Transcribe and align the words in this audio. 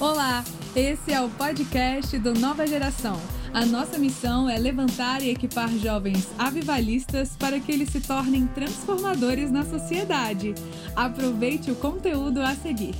Olá, 0.00 0.42
esse 0.74 1.12
é 1.12 1.20
o 1.20 1.28
podcast 1.28 2.18
do 2.18 2.32
Nova 2.32 2.66
Geração. 2.66 3.16
A 3.52 3.66
nossa 3.66 3.98
missão 3.98 4.48
é 4.48 4.56
levantar 4.56 5.22
e 5.22 5.30
equipar 5.30 5.68
jovens 5.76 6.26
avivalistas 6.38 7.36
para 7.36 7.58
que 7.58 7.70
eles 7.70 7.90
se 7.90 8.00
tornem 8.00 8.46
transformadores 8.46 9.50
na 9.50 9.64
sociedade. 9.64 10.54
Aproveite 10.96 11.70
o 11.70 11.76
conteúdo 11.76 12.40
a 12.40 12.54
seguir. 12.54 12.94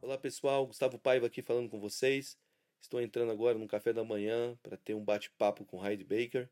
Olá 0.00 0.18
pessoal, 0.18 0.66
Gustavo 0.66 0.98
Paiva 0.98 1.26
aqui 1.26 1.42
falando 1.42 1.68
com 1.68 1.78
vocês. 1.78 2.36
Estou 2.80 3.00
entrando 3.00 3.30
agora 3.30 3.56
no 3.56 3.68
café 3.68 3.92
da 3.92 4.02
manhã 4.02 4.58
para 4.62 4.76
ter 4.76 4.94
um 4.94 5.04
bate-papo 5.04 5.64
com 5.64 5.86
Heidi 5.86 6.02
Baker 6.02 6.50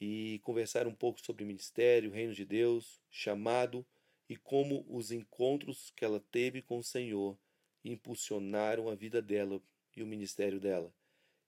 e 0.00 0.40
conversar 0.44 0.86
um 0.86 0.94
pouco 0.94 1.24
sobre 1.24 1.44
ministério, 1.44 2.10
reino 2.10 2.34
de 2.34 2.44
Deus, 2.44 3.00
chamado 3.10 3.86
e 4.28 4.36
como 4.36 4.84
os 4.88 5.10
encontros 5.10 5.92
que 5.96 6.04
ela 6.04 6.20
teve 6.30 6.60
com 6.60 6.78
o 6.78 6.84
Senhor 6.84 7.38
impulsionaram 7.84 8.88
a 8.88 8.94
vida 8.94 9.22
dela 9.22 9.60
e 9.96 10.02
o 10.02 10.06
ministério 10.06 10.60
dela. 10.60 10.92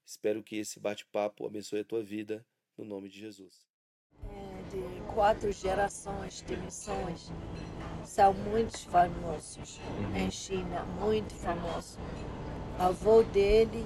Espero 0.05 0.43
que 0.43 0.57
esse 0.57 0.79
bate-papo 0.79 1.45
abençoe 1.45 1.81
a 1.81 1.85
tua 1.85 2.03
vida, 2.03 2.45
no 2.77 2.83
nome 2.83 3.07
de 3.07 3.19
Jesus. 3.19 3.67
É, 4.23 4.61
de 4.69 5.13
quatro 5.13 5.51
gerações 5.51 6.41
de 6.41 6.57
missões 6.57 7.31
são 8.03 8.33
muito 8.33 8.77
famosos 8.89 9.79
em 10.15 10.31
China, 10.31 10.83
muito 10.99 11.33
famosos. 11.35 11.97
Avô 12.79 13.23
dele 13.23 13.85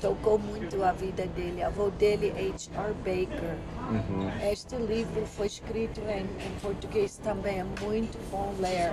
tocou 0.00 0.38
muito 0.38 0.82
a 0.82 0.92
vida 0.92 1.26
dele. 1.28 1.62
O 1.62 1.66
avô 1.66 1.90
dele, 1.90 2.30
H.R. 2.30 2.94
Baker. 2.94 3.56
Uhum. 3.90 4.50
Este 4.50 4.76
livro 4.76 5.26
foi 5.26 5.46
escrito 5.46 6.00
em, 6.00 6.22
em, 6.22 6.60
português 6.60 7.18
também. 7.18 7.60
É 7.60 7.64
muito 7.64 8.18
bom 8.30 8.52
ler. 8.58 8.92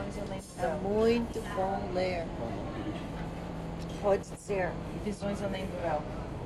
É 0.60 0.74
muito 0.84 1.42
bom 1.56 1.94
ler. 1.94 2.26
Pode 4.02 4.24
dizer. 4.30 4.72
Visões 5.04 5.42
além 5.44 5.66
do 5.66 5.82
véu. 5.82 6.02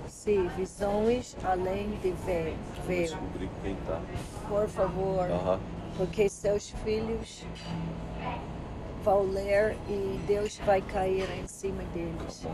Sim, 0.08 0.48
visões 0.56 1.36
além 1.44 1.90
de 2.02 2.12
ver. 2.26 2.56
ver. 2.88 3.12
Tá. 3.86 4.02
Por 4.48 4.68
favor. 4.68 5.30
Uhum. 5.30 5.60
Porque 5.98 6.28
seus 6.28 6.72
filhos 6.84 7.46
vão 9.04 9.22
ler 9.32 9.78
e 9.88 10.20
Deus 10.28 10.60
vai 10.66 10.82
cair 10.82 11.30
em 11.40 11.48
cima 11.48 11.84
deles. 11.94 12.46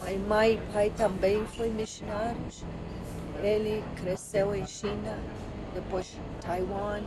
Pai, 0.00 0.18
mãe, 0.18 0.62
pai 0.72 0.92
também 0.96 1.44
foi 1.46 1.70
missionário. 1.70 2.36
Ele 3.42 3.82
cresceu 3.96 4.54
em 4.54 4.66
China, 4.66 5.18
depois 5.74 6.16
Taiwan. 6.40 7.02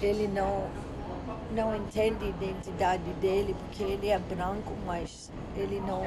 Ele 0.00 0.28
não 0.28 0.68
não 1.54 1.76
entende 1.76 2.24
a 2.24 2.28
identidade 2.28 3.12
dele 3.20 3.54
porque 3.54 3.82
ele 3.82 4.08
é 4.08 4.18
branco, 4.18 4.72
mas 4.86 5.30
ele 5.56 5.80
não 5.80 6.02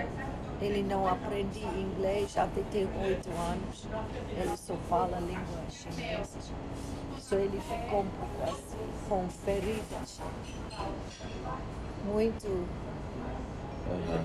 ele 0.61 0.83
não 0.83 1.07
aprende 1.07 1.59
inglês 1.59 2.37
até 2.37 2.61
ter 2.71 2.87
oito 3.03 3.29
anos. 3.29 3.85
Ele 4.37 4.57
só 4.57 4.75
fala 4.89 5.19
língua 5.19 5.63
chinesa. 5.69 6.39
Só 7.19 7.35
ele 7.35 7.59
ficou 7.59 8.01
um 8.01 8.09
pouco 8.09 8.43
assim, 8.43 9.09
com 9.09 9.27
feridas. 9.29 10.21
Muito 12.05 12.67
uhum. 13.89 14.23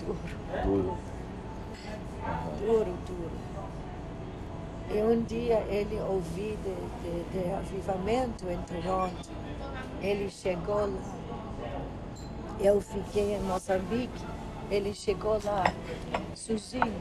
duro. 0.00 0.18
Duro. 0.64 0.88
Uhum. 0.88 1.10
Duro, 2.66 2.94
duro. 3.06 3.50
E 4.92 5.02
um 5.02 5.22
dia 5.22 5.64
ele 5.68 6.00
ouviu 6.00 6.56
de, 6.56 6.74
de, 7.02 7.44
de 7.44 7.52
avivamento 7.52 8.44
em 8.50 8.58
Toronto. 8.62 9.30
Ele 10.02 10.28
chegou 10.28 10.86
lá. 10.86 11.14
Eu 12.58 12.80
fiquei 12.80 13.36
em 13.36 13.40
Moçambique. 13.40 14.24
Ele 14.68 14.92
chegou 14.92 15.40
lá 15.44 15.72
sozinho. 16.34 17.00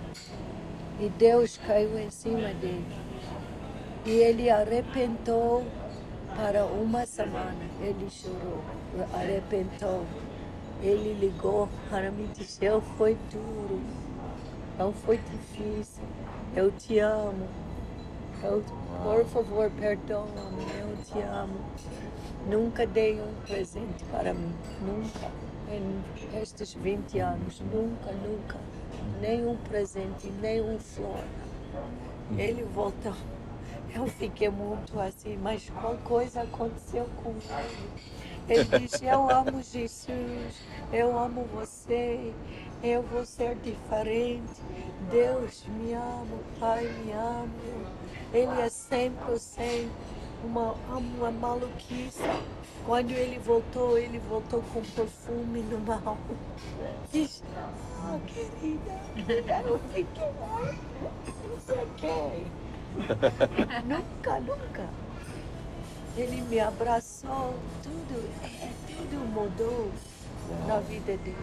E 0.99 1.09
Deus 1.09 1.57
caiu 1.65 1.97
em 1.97 2.11
cima 2.11 2.53
dele. 2.53 2.85
E 4.05 4.11
ele 4.11 4.49
arrepentou 4.49 5.65
para 6.35 6.65
uma 6.65 7.05
semana. 7.05 7.57
Ele 7.81 8.07
chorou, 8.09 8.63
arrepentou. 9.13 10.05
Ele 10.81 11.13
ligou 11.13 11.67
para 11.89 12.09
me 12.09 12.27
dizer: 12.27 12.79
foi 12.97 13.17
duro, 13.31 13.81
não 14.77 14.93
foi 14.93 15.17
difícil. 15.17 16.03
Eu 16.55 16.71
te 16.71 16.99
amo. 16.99 17.47
Eu, 18.41 18.63
por 19.03 19.25
favor, 19.25 19.69
perdoa-me. 19.71 20.63
Eu 20.79 20.97
te 21.03 21.19
amo. 21.21 21.59
Nunca 22.47 22.87
dei 22.87 23.19
um 23.19 23.33
presente 23.45 24.05
para 24.05 24.33
mim. 24.33 24.53
Nunca. 24.81 25.31
Em 25.69 26.39
estes 26.41 26.73
20 26.73 27.19
anos. 27.19 27.59
Nunca, 27.59 28.11
nunca. 28.13 28.57
Nem 29.19 29.45
um 29.45 29.57
presente, 29.57 30.31
nem 30.41 30.61
um 30.61 30.79
flor. 30.79 31.23
Ele 32.37 32.63
voltou. 32.63 33.13
Eu 33.93 34.07
fiquei 34.07 34.49
muito 34.49 34.99
assim, 34.99 35.37
mas 35.37 35.69
qual 35.81 35.97
coisa 35.97 36.43
aconteceu 36.43 37.05
com 37.23 37.33
ele? 38.49 38.79
Disse: 38.79 39.05
Eu 39.05 39.29
amo 39.29 39.61
Jesus, 39.61 40.61
eu 40.91 41.17
amo 41.17 41.47
você, 41.53 42.33
eu 42.83 43.01
vou 43.03 43.25
ser 43.25 43.55
diferente. 43.55 44.61
Deus 45.11 45.65
me 45.67 45.93
ama, 45.93 46.37
Pai 46.59 46.85
me 46.87 47.11
ama. 47.11 47.49
Ele 48.33 48.61
é 48.61 48.69
sempre 48.69 49.39
sem 49.39 49.89
uma, 50.43 50.73
uma 50.89 51.31
maluquice. 51.31 52.21
Quando 52.85 53.11
ele 53.11 53.37
voltou, 53.39 53.97
ele 53.97 54.19
voltou 54.19 54.63
com 54.73 54.81
perfume 54.81 55.61
no 55.61 55.79
mal. 55.79 56.17
Diz, 57.11 57.43
ah, 58.03 58.17
querida, 58.27 59.61
eu 59.67 59.79
fiquei, 59.93 60.31
não 61.47 61.59
sei 61.59 61.83
o 61.83 61.87
que. 61.97 62.69
nunca, 63.85 64.39
nunca. 64.39 65.08
Ele 66.19 66.41
me 66.41 66.59
abraçou, 66.59 67.55
tudo, 67.81 68.29
é, 68.43 68.69
tudo 68.87 69.25
mudou 69.33 69.89
Uau. 70.49 70.67
na 70.67 70.79
vida 70.81 71.15
dele. 71.15 71.37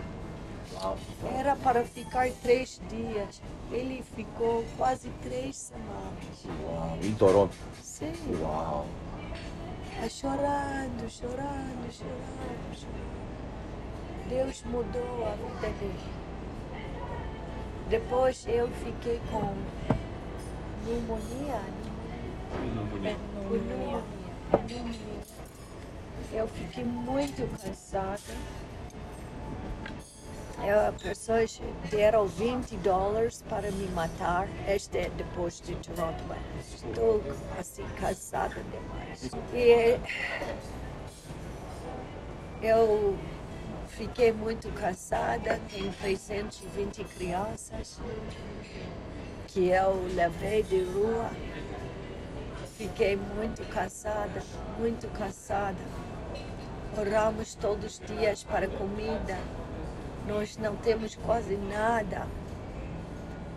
Uau. 0.75 0.99
Era 1.35 1.57
para 1.57 1.83
ficar 1.83 2.31
três 2.43 2.79
dias. 2.91 3.41
Ele 3.73 4.05
ficou 4.15 4.63
quase 4.77 5.09
três 5.23 5.57
semanas. 5.57 6.45
Uau. 6.63 6.99
Em 7.03 7.15
Toronto? 7.15 7.57
Sim. 7.83 8.13
Uau. 8.43 8.87
Chorando, 10.11 11.09
chorando, 11.09 11.91
chorando, 11.91 12.75
chorando. 12.75 13.17
Deus 14.29 14.63
mudou 14.67 15.27
a 15.27 15.31
vida 15.37 15.73
dele. 15.79 16.11
Depois 17.89 18.45
eu 18.47 18.69
fiquei 18.85 19.23
com 19.31 19.55
pneumonia. 20.85 21.63
Pneumonia. 22.53 23.17
Pneumonia. 23.49 24.16
Eu 26.33 26.49
fiquei 26.49 26.85
muito 26.85 27.47
cansada. 27.63 28.21
As 30.89 31.03
pessoas 31.03 31.61
deram 31.91 32.27
20 32.27 32.77
dólares 32.79 33.43
para 33.49 33.71
me 33.71 33.87
matar. 33.89 34.49
Este 34.67 34.99
é 34.99 35.11
depois 35.11 35.61
de 35.61 35.75
Toronto. 35.77 36.23
Estou 36.59 37.23
assim 37.59 37.85
cansada 38.01 38.57
demais. 38.71 39.31
E 39.53 40.01
eu 42.63 43.17
fiquei 43.89 44.33
muito 44.33 44.69
cansada. 44.73 45.61
Tenho 45.71 45.93
320 45.93 47.05
crianças 47.05 48.01
que 49.49 49.69
eu 49.69 50.07
levei 50.15 50.63
de 50.63 50.83
rua. 50.85 51.31
Fiquei 52.77 53.17
muito 53.17 53.63
cansada, 53.73 54.43
muito 54.79 55.09
cansada. 55.19 55.79
Oramos 56.99 57.55
todos 57.55 57.99
os 57.99 58.07
dias 58.07 58.45
para 58.45 58.69
comida. 58.69 59.39
Nós 60.27 60.57
não 60.57 60.77
temos 60.77 61.15
quase 61.17 61.57
nada. 61.57 62.27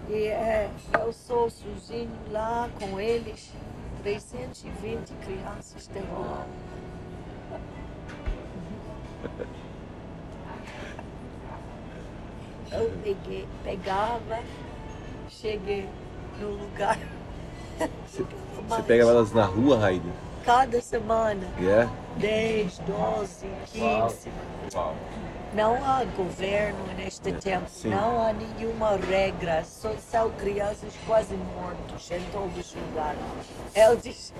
E 0.07 0.27
é, 0.27 0.71
eu 0.99 1.11
sou 1.11 1.49
sozinho 1.49 2.09
lá 2.31 2.69
com 2.79 2.99
eles, 2.99 3.51
320 4.03 5.11
crianças 5.25 5.87
de 5.87 5.99
rua. 5.99 6.45
Eu 12.71 12.91
peguei, 13.03 13.47
pegava 13.63 14.39
cheguei 15.29 15.87
no 16.39 16.49
lugar. 16.51 16.97
Você, 18.07 18.25
você 18.67 18.81
pega 18.83 19.03
elas 19.03 19.31
na 19.31 19.45
rua, 19.45 19.77
Raide? 19.79 20.09
cada 20.49 20.81
semana. 20.81 21.47
Yeah? 21.59 21.91
10, 22.17 22.79
12, 22.79 23.47
15. 23.67 24.31
Uau. 24.73 24.95
Não 25.53 25.75
há 25.75 26.03
governo 26.15 26.79
neste 26.95 27.31
tempo, 27.33 27.69
Sim. 27.69 27.89
não 27.89 28.21
há 28.21 28.33
nenhuma 28.33 28.97
regra, 28.97 29.63
só 29.63 29.91
são 29.95 30.29
crianças 30.31 30.93
quase 31.07 31.35
mortas 31.35 32.11
em 32.11 32.23
todos 32.31 32.57
os 32.57 32.75
lugares. 32.75 33.19
Diz, 34.03 34.33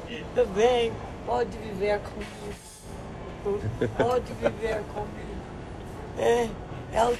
bem, 0.55 0.91
pode 1.25 1.57
viver 1.57 1.99
comigo, 1.99 3.59
pode 3.97 4.33
viver 4.33 4.83
comigo. 4.93 5.29
É, 6.19 6.47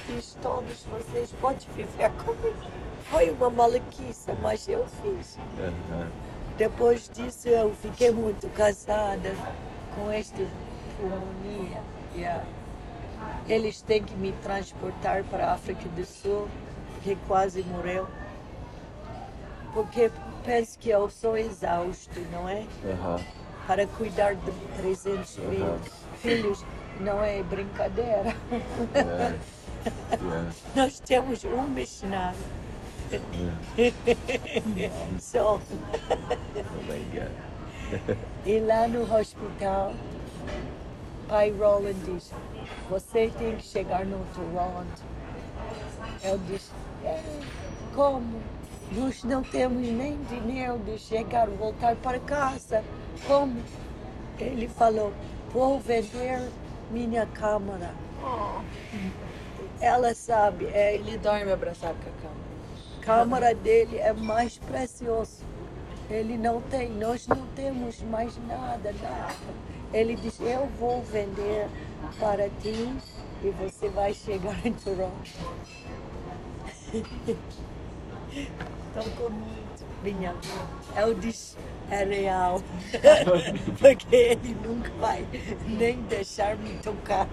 diz, 0.08 0.36
todos 0.40 0.84
vocês 0.84 1.32
podem 1.40 1.66
viver 1.74 2.10
comigo. 2.24 2.89
Foi 3.10 3.28
uma 3.30 3.50
maluquice, 3.50 4.30
mas 4.40 4.68
eu 4.68 4.86
fiz. 5.02 5.36
Aham. 5.58 6.08
Depois 6.56 7.10
disso 7.12 7.48
eu 7.48 7.74
fiquei 7.74 8.12
muito 8.12 8.48
cansada 8.50 9.34
com 9.96 10.10
esta 10.10 10.46
pneumonia. 10.96 11.82
Yeah. 12.14 12.44
Eles 13.48 13.82
têm 13.82 14.04
que 14.04 14.14
me 14.14 14.30
transportar 14.42 15.24
para 15.24 15.46
a 15.46 15.54
África 15.54 15.88
do 15.88 16.04
Sul, 16.04 16.48
que 17.02 17.16
quase 17.26 17.62
morreu. 17.64 18.06
Porque 19.74 20.10
penso 20.44 20.78
que 20.78 20.90
eu 20.90 21.10
sou 21.10 21.36
exausto, 21.36 22.20
não 22.30 22.48
é? 22.48 22.64
Aham. 22.84 23.18
Para 23.66 23.86
cuidar 23.86 24.34
de 24.34 24.52
300 24.76 25.34
filhos. 25.34 25.80
Filhos 26.20 26.64
não 27.00 27.24
é 27.24 27.42
brincadeira. 27.42 28.36
Yeah. 28.94 29.36
Yeah. 30.12 30.52
Nós 30.76 31.00
temos 31.00 31.42
um 31.42 31.62
missionário. 31.62 32.36
Só. 35.18 35.58
Oh 35.58 36.82
my 36.86 37.04
God. 37.12 37.30
E 38.46 38.60
lá 38.60 38.86
no 38.86 39.02
hospital, 39.02 39.92
pai 41.28 41.50
Roland 41.50 41.94
diz, 42.04 42.32
você 42.88 43.30
tem 43.36 43.56
que 43.56 43.64
chegar 43.64 44.04
no 44.06 44.24
Toronto. 44.34 45.02
Eu 46.22 46.38
disse, 46.38 46.70
"É, 47.04 47.20
como? 47.94 48.40
Nós 48.92 49.22
não 49.24 49.42
temos 49.42 49.86
nem 49.86 50.18
dinheiro 50.24 50.78
de 50.78 50.98
chegar, 50.98 51.48
voltar 51.48 51.94
para 51.96 52.18
casa. 52.20 52.84
Como? 53.26 53.60
Ele 54.38 54.66
falou, 54.68 55.12
vou 55.52 55.78
vender 55.78 56.48
minha 56.90 57.26
câmara. 57.26 57.94
Ela 59.80 60.14
sabe, 60.14 60.66
é, 60.66 60.94
Ele 60.94 61.16
dorme 61.18 61.52
abraçado 61.52 61.94
com 62.02 62.10
a 62.10 62.22
cama. 62.22 62.49
Câmara 63.10 63.52
dele 63.52 63.98
é 63.98 64.12
mais 64.12 64.56
precioso. 64.58 65.42
Ele 66.08 66.38
não 66.38 66.60
tem, 66.62 66.88
nós 66.90 67.26
não 67.26 67.44
temos 67.56 68.00
mais 68.02 68.38
nada, 68.46 68.94
nada. 69.02 69.34
Ele 69.92 70.14
diz, 70.14 70.38
eu 70.40 70.68
vou 70.78 71.02
vender 71.02 71.66
para 72.20 72.48
ti 72.62 72.94
e 73.42 73.50
você 73.50 73.88
vai 73.88 74.14
chegar 74.14 74.64
em 74.64 74.72
Toronto. 74.74 75.30
Estou 78.32 79.12
com 79.16 79.30
muito, 79.30 79.84
minha 80.04 80.32
Eu 80.96 81.12
disse, 81.14 81.56
é 81.90 82.04
real. 82.04 82.62
Porque 83.80 84.14
ele 84.14 84.56
nunca 84.64 84.90
vai 85.00 85.26
nem 85.66 86.00
deixar 86.02 86.56
me 86.56 86.78
tocar 86.78 87.26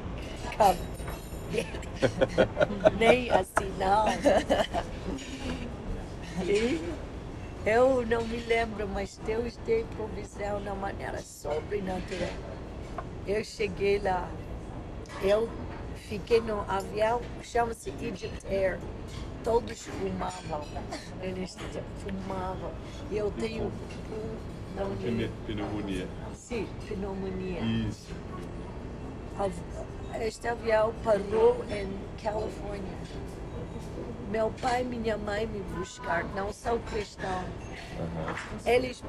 nem 3.00 3.30
assinar. 3.30 4.08
E 6.46 6.80
eu 7.66 8.06
não 8.06 8.24
me 8.26 8.38
lembro, 8.38 8.88
mas 8.88 9.20
Deus 9.26 9.58
tem 9.66 9.86
provisão 9.96 10.60
na 10.62 10.74
maneira 10.76 11.20
sobrenatural. 11.22 12.30
Eu 13.26 13.44
cheguei 13.44 14.00
lá, 14.00 14.30
eu 15.22 15.50
fiquei 16.10 16.40
no 16.42 16.62
avião, 16.70 17.22
chama-se 17.44 17.90
Egypt 17.90 18.46
Air. 18.48 18.80
Todos 19.44 19.82
fumavam, 19.84 20.62
eles 21.22 21.56
fumavam. 22.00 22.72
E 23.12 23.18
eu 23.18 23.32
tenho 23.32 23.72
Pne- 24.76 24.92
pneumonia. 25.06 25.30
Pneumonia. 25.46 26.08
Sim, 26.36 26.68
pneumonia. 26.88 27.60
Isso. 27.90 28.14
Este 30.20 30.48
avião 30.48 30.94
parou 31.04 31.64
em 31.70 31.88
Califórnia. 32.22 32.98
Meu 34.30 34.52
pai 34.62 34.82
e 34.82 34.86
minha 34.86 35.18
mãe 35.18 35.48
me 35.48 35.62
buscar, 35.76 36.26
não 36.36 36.52
são 36.52 36.78
cristãos. 36.80 37.46
Eles 38.66 39.02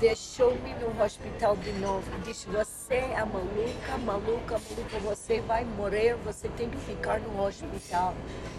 deixou-me 0.00 0.74
no 0.74 1.02
hospital 1.02 1.56
de 1.56 1.72
novo. 1.74 2.04
Diz, 2.24 2.44
você 2.44 2.94
é 2.94 3.24
maluca, 3.24 3.98
maluca, 4.04 4.58
maluca, 4.58 4.98
você 5.02 5.40
vai 5.40 5.64
morrer, 5.64 6.16
você 6.24 6.48
tem 6.48 6.68
que 6.68 6.78
ficar 6.78 7.20
no 7.20 7.44
hospital. 7.44 8.14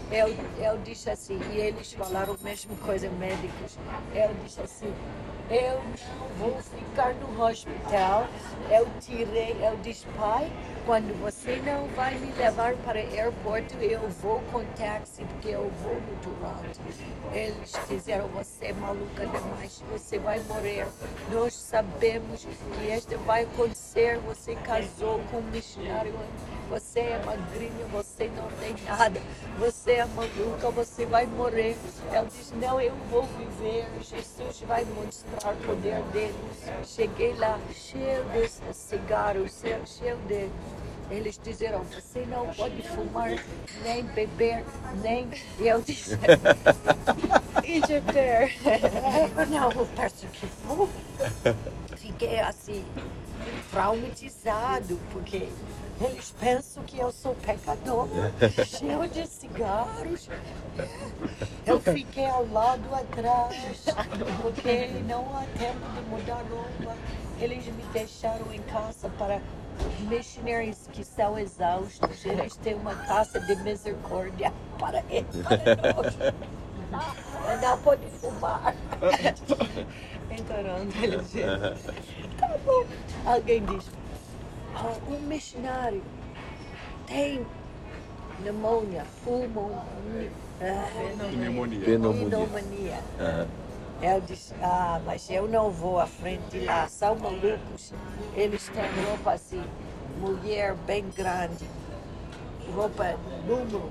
Eu, 0.10 0.30
eu 0.64 0.78
disse 0.80 1.10
assim, 1.10 1.40
e 1.52 1.58
eles 1.58 1.92
falaram 1.92 2.38
a 2.40 2.44
mesma 2.44 2.76
coisa, 2.78 3.10
médicos. 3.10 3.78
Eu 4.16 4.34
disse 4.44 4.62
assim, 4.62 4.94
eu 5.50 5.84
não 5.84 6.28
vou 6.40 6.62
ficar 6.62 7.14
no 7.16 7.44
hospital. 7.44 8.28
Eu 8.70 8.88
tirei, 9.02 9.58
eu 9.62 9.76
disse, 9.78 10.06
pai, 10.18 10.52
quando 10.88 11.14
você 11.22 11.58
não 11.66 11.86
vai 11.90 12.16
me 12.16 12.32
levar 12.32 12.74
para 12.78 12.98
o 12.98 13.02
aeroporto, 13.02 13.76
eu 13.76 14.10
vou 14.22 14.42
com 14.54 14.64
táxi, 14.78 15.22
porque 15.26 15.50
eu 15.50 15.70
vou 15.84 15.96
no 15.96 16.16
Toronto. 16.24 16.80
Eles 17.34 17.74
disseram, 17.90 18.30
você 18.30 18.68
é 18.68 18.74
maluca 18.74 19.26
demais, 19.26 19.84
você 19.92 20.18
vai 20.18 20.40
morrer. 20.44 20.88
Nós 21.30 21.54
sabemos 21.54 22.46
que 22.46 22.86
isto 22.90 23.18
vai 23.26 23.44
acontecer. 23.44 24.18
Você 24.20 24.56
casou 24.56 25.20
com 25.30 25.40
um 25.40 25.52
missionário, 25.52 26.14
você 26.70 27.02
é 27.02 27.22
magrinha, 27.26 27.86
você 27.92 28.30
não 28.30 28.48
tem 28.62 28.74
nada, 28.86 29.20
você 29.60 29.92
é 29.92 30.06
maluca, 30.06 30.72
você 30.72 31.06
vai 31.06 31.26
morrer. 31.26 31.76
Ela 32.14 32.28
disse, 32.28 32.56
não, 32.56 32.80
eu 32.80 32.96
vou 33.12 33.24
viver, 33.24 33.88
Jesus 34.02 34.62
vai 34.62 34.86
mostrar 34.86 35.54
o 35.54 35.58
poder 35.58 36.02
dele. 36.14 36.36
Cheguei 36.86 37.34
lá, 37.34 37.60
cheio 37.74 38.24
de 38.32 38.74
cigarros, 38.74 39.62
cheio 39.86 40.18
de 40.28 40.50
eles 41.10 41.40
disseram, 41.44 41.84
você 41.84 42.26
não 42.26 42.48
pode 42.54 42.82
fumar, 42.84 43.32
nem 43.84 44.04
beber, 44.08 44.64
nem. 45.02 45.28
E 45.60 45.68
eu 45.68 45.82
disse, 45.82 46.18
Air. 48.16 48.52
Não, 49.50 49.72
eu 49.72 49.86
peço 49.96 50.26
que 50.28 50.46
vou. 50.66 50.90
Fiquei 51.96 52.40
assim, 52.40 52.86
traumatizado, 53.72 54.98
porque 55.12 55.50
eles 56.00 56.34
pensam 56.40 56.84
que 56.84 57.00
eu 57.00 57.12
sou 57.12 57.36
pecador, 57.36 58.08
cheio 58.66 59.08
de 59.10 59.28
cigarros. 59.28 60.30
Eu 61.66 61.82
fiquei 61.82 62.26
ao 62.26 62.48
lado 62.48 62.94
atrás, 62.94 63.86
porque 64.42 64.88
não 65.08 65.24
há 65.36 65.44
tempo 65.58 65.90
de 65.94 66.02
mudar 66.10 66.44
roupa. 66.50 66.96
Eles 67.40 67.66
me 67.66 67.84
deixaram 67.94 68.52
em 68.54 68.62
casa 68.62 69.10
para 69.18 69.42
missionários 70.10 70.88
que 70.92 71.04
são 71.04 71.38
exaustos. 71.38 72.26
Eles 72.26 72.56
têm 72.58 72.76
uma 72.76 72.96
casa 72.96 73.40
de 73.40 73.56
misericórdia 73.58 74.52
para 74.80 75.04
eles. 75.10 75.36
Não 77.62 77.78
pode 77.80 78.06
fumar. 78.20 78.74
Em 80.32 80.44
Toronto, 80.44 81.04
ele 81.04 81.18
diz. 81.18 81.44
Tá 82.38 82.50
bom. 82.66 82.86
Alguém 83.26 83.64
diz, 83.66 83.86
"Ah, 84.76 84.94
um 85.10 85.20
missionário 85.22 86.02
tem 87.08 87.46
pneumonia, 88.42 89.04
pulmonia, 89.24 90.32
ah, 90.62 90.86
Pneumonia. 91.32 91.80
Pneumonia. 91.86 92.30
pneumonia. 92.30 93.00
Eu 94.02 94.22
disse, 94.22 94.54
ah, 94.62 95.02
mas 95.06 95.30
eu 95.30 95.48
não 95.48 95.72
vou 95.72 96.00
à 96.00 96.06
frente 96.06 96.60
lá, 96.60 96.88
são 96.88 97.16
malucos. 97.16 97.94
Eles 98.36 98.70
têm 98.70 99.06
roupa 99.06 99.34
assim, 99.34 99.64
mulher 100.20 100.76
bem 100.86 101.10
grande, 101.16 101.68
roupa 102.76 103.18
número, 103.48 103.90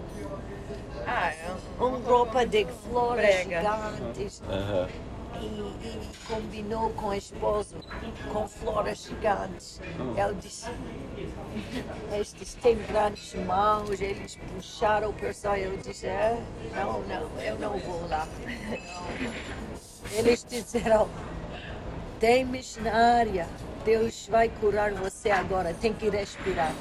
Ah, 1.06 1.30
é 1.32 1.50
uma 1.80 1.98
roupa 1.98 2.46
de 2.46 2.64
flores 2.88 3.25
Brega. 3.46 3.60
gigantes. 3.60 4.42
E, 5.38 5.44
e 5.44 6.10
combinou 6.26 6.88
com 6.90 7.08
o 7.08 7.14
esposo, 7.14 7.75
com 8.32 8.48
flores 8.48 9.02
gigantes. 9.04 9.80
Ele 10.16 10.34
disse, 10.40 10.70
estes 12.18 12.54
têm 12.54 12.76
grandes 12.84 13.34
mãos, 13.44 14.00
eles 14.00 14.36
puxaram 14.54 15.10
o 15.10 15.12
pessoal. 15.12 15.56
Eu 15.56 15.76
disse, 15.76 16.06
"É, 16.06 16.40
não, 16.75 17.00
não, 17.02 17.42
eu 17.42 17.58
não 17.58 17.76
vou 17.78 18.08
lá. 18.08 18.26
Eles 20.12 20.44
disseram, 20.48 21.08
tem 22.20 22.44
missionária, 22.44 23.46
Deus 23.84 24.26
vai 24.30 24.48
curar 24.48 24.92
você 24.92 25.30
agora, 25.30 25.75
tem 25.75 25.92
que 25.92 26.08
respirar. 26.08 26.72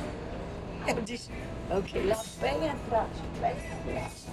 Eu 0.88 1.01
disse, 1.01 1.32
ok, 1.70 2.05
lá 2.05 2.22
bem 2.39 2.70
atrás, 2.70 3.08
bem 3.41 3.51
atrás. 3.51 4.25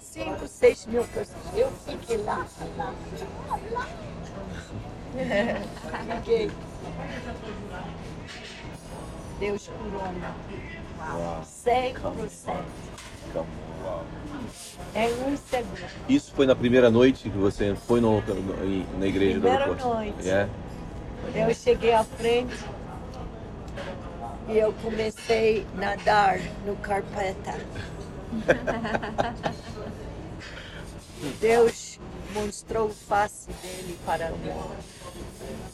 Cinco, 0.00 0.46
seis 0.48 0.86
mil 0.86 1.04
pessoas. 1.04 1.54
Eu 1.54 1.70
fiquei 1.86 2.16
lá, 2.18 2.46
lá, 2.76 2.94
lá, 3.48 3.58
lá. 3.70 3.86
Fiquei 6.16 6.50
Deus 9.40 9.68
curou-me. 9.68 10.20
Uau. 10.98 11.42
100%. 11.42 12.64
Uau. 13.34 14.04
É 14.94 15.06
um 15.06 15.36
segundo. 15.36 15.86
Isso 16.08 16.32
foi 16.34 16.46
na 16.46 16.54
primeira 16.56 16.90
noite 16.90 17.28
que 17.30 17.36
você 17.38 17.74
foi 17.86 18.00
no, 18.00 18.20
no- 18.20 18.98
na 18.98 19.06
igreja 19.06 19.38
Primeira 19.40 19.66
do 19.66 19.70
aeroporto? 19.72 19.88
noite. 19.88 20.28
É? 20.28 20.48
Eu 21.34 21.54
cheguei 21.54 21.92
à 21.92 22.02
frente 22.02 22.54
e 24.48 24.58
eu 24.58 24.72
comecei 24.82 25.64
a 25.76 25.80
nadar 25.80 26.40
no 26.66 26.74
carpeta. 26.76 27.54
Deus 31.40 31.98
mostrou 32.34 32.88
o 32.88 32.94
face 32.94 33.48
dele 33.62 33.98
para 34.06 34.30
mim. 34.30 34.52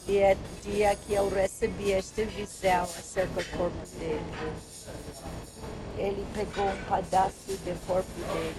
E 0.07 0.17
é 0.17 0.37
dia 0.63 0.95
que 0.95 1.13
eu 1.13 1.29
recebi 1.29 1.91
esta 1.93 2.23
visão 2.25 2.83
acerca 2.83 3.41
do 3.41 3.57
corpo 3.57 3.77
dele. 3.99 4.21
Ele 5.97 6.25
pegou 6.33 6.65
um 6.65 6.83
pedaço 6.83 7.47
do 7.47 7.87
corpo 7.87 8.07
dele. 8.33 8.55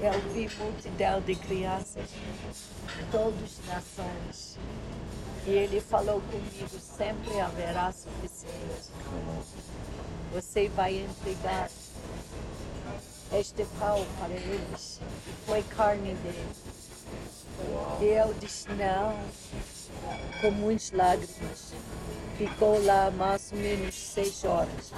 Eu 0.00 0.20
vi 0.32 0.50
multidão 0.56 1.20
de 1.20 1.36
crianças, 1.36 2.10
todas 3.12 3.42
as 3.42 3.66
nações. 3.66 4.58
E 5.46 5.50
ele 5.50 5.80
falou 5.80 6.20
comigo, 6.20 6.80
sempre 6.80 7.38
haverá 7.40 7.92
suficiente. 7.92 8.90
Você 10.32 10.68
vai 10.70 10.96
entregar 10.96 11.70
este 13.32 13.64
pau 13.78 14.04
para 14.18 14.34
eles. 14.34 15.00
Foi 15.46 15.62
carne 15.62 16.14
dele. 16.14 16.48
E 18.00 18.04
eu 18.04 18.34
disse, 18.34 18.68
não, 18.70 19.16
com 20.40 20.50
muitas 20.50 20.92
lágrimas. 20.92 21.72
Ficou 22.36 22.84
lá 22.84 23.10
mais 23.10 23.52
ou 23.52 23.58
menos 23.58 23.94
seis 23.94 24.44
horas. 24.44 24.92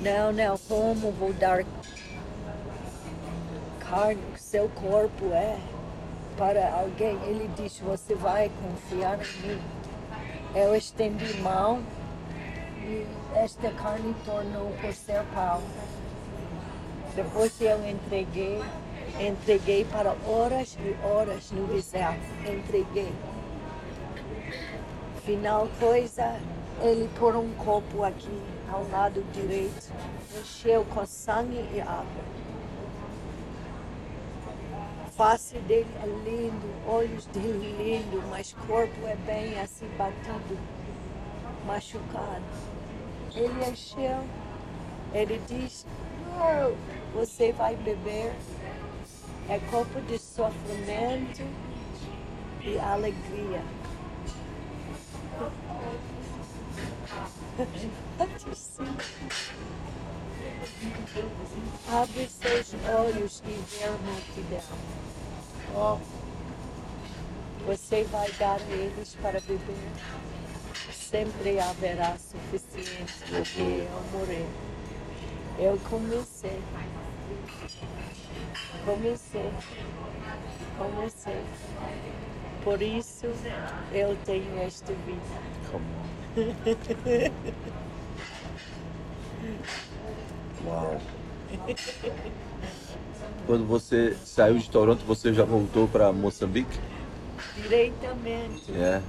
Não, 0.00 0.32
não, 0.32 0.58
como 0.58 1.12
vou 1.12 1.32
dar 1.34 1.64
carne, 3.78 4.22
seu 4.36 4.68
corpo 4.70 5.26
é 5.32 5.58
para 6.36 6.72
alguém. 6.72 7.18
Ele 7.26 7.48
disse, 7.56 7.82
você 7.82 8.14
vai 8.14 8.50
confiar 8.62 9.18
em 9.20 9.46
mim. 9.46 9.62
Eu 10.54 10.74
estendi 10.74 11.34
mão 11.40 11.82
e 12.82 13.06
esta 13.36 13.70
carne 13.70 14.14
tornou 14.24 14.72
por 14.80 14.92
ser 14.92 15.22
pau. 15.34 15.62
Depois 17.14 17.52
que 17.52 17.64
eu 17.64 17.88
entreguei, 17.88 18.62
entreguei 19.20 19.84
para 19.84 20.16
horas 20.26 20.76
e 20.80 21.06
horas 21.06 21.50
no 21.50 21.66
deserto. 21.66 22.20
Entreguei. 22.50 23.12
Final 25.24 25.68
coisa, 25.78 26.36
ele 26.80 27.08
pôr 27.16 27.36
um 27.36 27.54
copo 27.54 28.02
aqui 28.02 28.42
ao 28.72 28.88
lado 28.90 29.22
direito, 29.32 29.92
encheu 30.40 30.84
com 30.86 31.06
sangue 31.06 31.64
e 31.72 31.80
água. 31.80 32.24
Face 35.16 35.56
dele 35.60 35.86
é 36.02 36.06
lindo, 36.06 36.66
olhos 36.88 37.26
dele 37.26 37.72
lindo, 37.78 38.20
mas 38.30 38.52
corpo 38.66 39.06
é 39.06 39.14
bem 39.24 39.60
assim 39.60 39.86
batido, 39.96 40.58
machucado. 41.66 42.42
Ele 43.32 43.70
encheu, 43.70 44.24
ele 45.14 45.40
diz, 45.46 45.86
não, 46.36 46.74
você 47.14 47.52
vai 47.52 47.76
beber. 47.76 48.34
É 49.48 49.60
copo 49.70 50.00
de 50.00 50.18
sofrimento 50.18 51.42
e 52.64 52.76
alegria. 52.80 53.62
Abre 61.88 62.26
seus 62.26 62.74
olhos 62.98 63.42
e 63.46 63.50
vê 63.50 63.84
a 63.84 63.90
multidão. 63.90 64.78
Uau. 65.74 66.00
Você 67.66 68.04
vai 68.04 68.32
dar 68.32 68.58
eles 68.70 69.16
para 69.20 69.38
beber. 69.40 69.76
Sempre 70.92 71.60
haverá 71.60 72.16
suficiente 72.18 73.12
porque 73.28 73.60
eu 73.60 74.02
morrer. 74.12 74.48
Eu 75.58 75.78
comecei. 75.90 76.62
Comecei. 78.86 79.52
Comecei. 80.78 81.44
Por 82.64 82.80
isso 82.80 83.26
eu 83.92 84.16
tenho 84.24 84.58
esta 84.62 84.92
vida. 84.94 86.11
Uau. 90.64 91.00
Quando 93.46 93.66
você 93.66 94.16
saiu 94.24 94.58
de 94.58 94.70
Toronto, 94.70 95.04
você 95.04 95.34
já 95.34 95.44
voltou 95.44 95.86
para 95.88 96.12
Moçambique? 96.12 96.78
Diretamente. 97.56 98.72
É. 98.72 99.02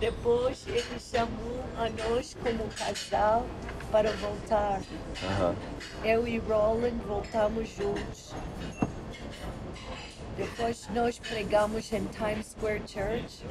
Depois 0.00 0.64
ele 0.66 0.98
chamou 0.98 1.62
a 1.76 1.90
nós 1.90 2.34
como 2.42 2.66
casal 2.68 3.46
para 3.90 4.10
voltar. 4.12 4.80
Aham. 5.24 5.54
Eu 6.04 6.26
e 6.26 6.38
Roland 6.38 6.96
voltamos 7.06 7.68
juntos. 7.68 8.32
Depois 10.36 10.88
nós 10.94 11.18
pregamos 11.18 11.92
em 11.92 12.04
Times 12.06 12.46
Square 12.46 12.82
Church 12.86 13.44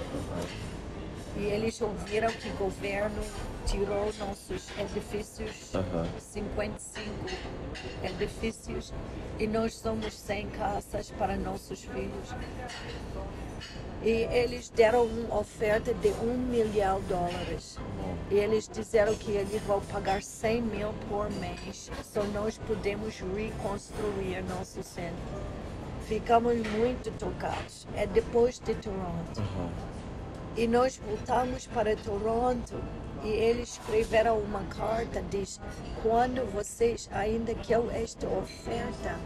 e 1.37 1.45
eles 1.45 1.81
ouviram 1.81 2.29
que 2.29 2.49
o 2.49 2.53
governo 2.53 3.21
tirou 3.65 4.11
nossos 4.19 4.69
edifícios, 4.77 5.73
Aham. 5.73 6.07
55 6.17 7.09
edifícios, 8.03 8.93
e 9.39 9.47
nós 9.47 9.73
somos 9.75 10.13
sem 10.13 10.47
casas 10.49 11.11
para 11.11 11.37
nossos 11.37 11.83
filhos. 11.83 12.35
E 14.03 14.09
eles 14.09 14.69
deram 14.69 15.05
uma 15.05 15.39
oferta 15.39 15.93
de 15.93 16.09
um 16.23 16.35
milhão 16.35 16.99
de 17.01 17.07
dólares. 17.07 17.77
E 18.31 18.35
eles 18.35 18.67
disseram 18.67 19.13
que 19.15 19.31
eles 19.31 19.61
vão 19.61 19.79
pagar 19.81 20.23
100 20.23 20.61
mil 20.63 20.93
por 21.07 21.29
mês, 21.31 21.91
só 22.03 22.23
nós 22.23 22.57
podemos 22.57 23.19
reconstruir 23.19 24.43
nosso 24.49 24.81
centro. 24.81 25.15
Ficamos 26.07 26.57
muito 26.71 27.11
tocados. 27.17 27.87
É 27.95 28.07
depois 28.07 28.59
de 28.59 28.73
Toronto. 28.75 29.39
Aham. 29.39 29.69
E 30.57 30.67
nós 30.67 30.97
voltamos 30.97 31.65
para 31.67 31.95
Toronto 31.95 32.75
e 33.23 33.29
eles 33.29 33.73
escreveram 33.73 34.37
uma 34.39 34.63
carta 34.65 35.23
diz 35.29 35.61
quando 36.03 36.45
vocês 36.51 37.07
ainda 37.13 37.53
querem 37.55 37.89
esta 37.93 38.27
oferta, 38.27 39.17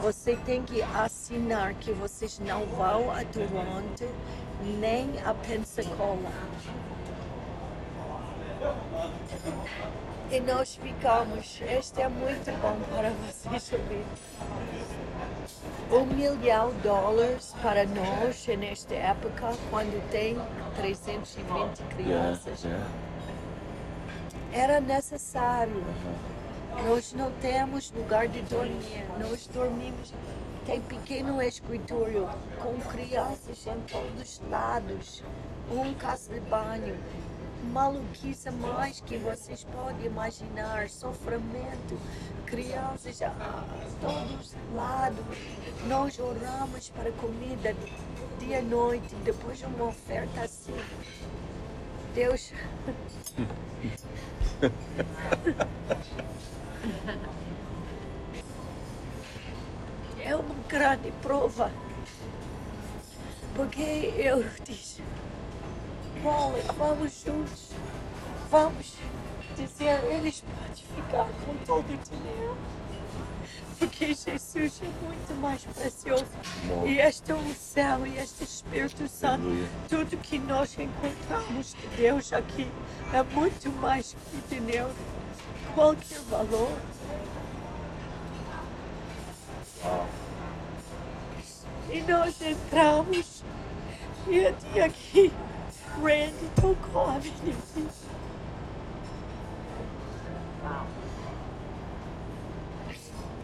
você 0.00 0.34
tem 0.46 0.62
que 0.62 0.80
assinar 0.80 1.74
que 1.74 1.92
vocês 1.92 2.38
não 2.38 2.64
vão 2.66 3.10
a 3.10 3.22
Toronto 3.24 4.08
nem 4.80 5.10
a 5.26 5.34
Pensacola. 5.34 6.32
E 10.32 10.40
nós 10.40 10.76
ficamos, 10.76 11.60
este 11.60 12.00
é 12.00 12.08
muito 12.08 12.50
bom 12.62 12.80
para 12.96 13.10
vocês 13.10 13.70
ouvir. 13.70 14.02
Um 15.90 16.06
milhão 16.06 16.72
de 16.72 16.80
dólares 16.80 17.54
para 17.60 17.84
nós 17.84 18.46
nesta 18.58 18.94
época, 18.94 19.52
quando 19.68 20.10
tem 20.10 20.38
320 20.76 21.82
crianças. 21.94 22.64
Era 24.54 24.80
necessário. 24.80 25.84
Nós 26.86 27.12
não 27.12 27.30
temos 27.42 27.92
lugar 27.92 28.26
de 28.26 28.40
dormir. 28.40 29.04
Nós 29.20 29.46
dormimos. 29.48 30.14
Tem 30.64 30.80
pequeno 30.80 31.42
escritório 31.42 32.26
com 32.58 32.74
crianças 32.88 33.66
em 33.66 33.78
todos 33.82 34.22
os 34.22 34.50
lados. 34.50 35.22
Um 35.70 35.92
casa 35.92 36.32
de 36.32 36.40
banho. 36.40 36.96
Maluquice 37.62 38.50
mais 38.50 39.00
que 39.00 39.16
vocês 39.18 39.64
podem 39.64 40.06
imaginar. 40.06 40.88
Sofrimento. 40.88 41.98
Crianças 42.46 43.22
a 43.22 43.30
todos 44.00 44.40
os 44.40 44.56
lados. 44.74 45.24
Nós 45.86 46.18
oramos 46.18 46.88
para 46.90 47.12
comida 47.12 47.74
dia 48.38 48.58
e 48.58 48.62
noite. 48.62 49.14
Depois 49.24 49.58
de 49.58 49.66
uma 49.66 49.84
oferta 49.84 50.40
assim. 50.42 50.74
Deus. 52.14 52.52
é 60.24 60.36
uma 60.36 60.54
grande 60.68 61.10
prova. 61.22 61.70
Porque 63.54 63.82
eu 64.16 64.44
disse, 64.64 65.02
vamos 66.22 67.22
juntos, 67.24 67.70
vamos 68.50 68.94
dizer, 69.56 70.02
eles 70.04 70.42
podem 70.42 70.84
ficar 70.84 71.28
com 71.44 71.54
todo 71.66 71.84
o 71.84 71.96
dinheiro. 71.96 72.56
Porque 73.78 74.14
Jesus 74.14 74.80
é 74.80 75.04
muito 75.04 75.40
mais 75.40 75.64
precioso. 75.64 76.24
Bom. 76.68 76.86
E 76.86 77.00
este 77.00 77.32
unção 77.32 78.06
e 78.06 78.16
este 78.16 78.44
Espírito 78.44 79.08
Santo, 79.08 79.44
Aleluia. 79.44 79.68
tudo 79.88 80.16
que 80.18 80.38
nós 80.38 80.78
encontramos 80.78 81.74
de 81.74 81.86
Deus 81.96 82.32
aqui 82.32 82.70
é 83.12 83.22
muito 83.34 83.68
mais 83.80 84.14
que 84.30 84.54
dinheiro, 84.54 84.92
qualquer 85.74 86.20
valor. 86.30 86.70
E 91.90 92.00
nós 92.02 92.40
entramos 92.40 93.42
e 94.28 94.46
até 94.46 94.84
aqui 94.84 95.32
Randy 96.00 96.50
a 96.94 97.20
menina. 97.20 97.90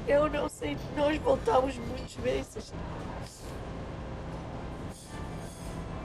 Eu 0.06 0.30
não 0.30 0.48
sei, 0.48 0.76
nós 0.96 1.18
voltamos 1.18 1.76
muitas 1.76 2.14
vezes. 2.14 2.72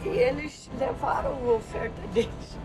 E 0.03 0.07
eles 0.09 0.69
levaram 0.77 1.31
a 1.31 1.53
oferta 1.53 2.01
deles. 2.07 2.57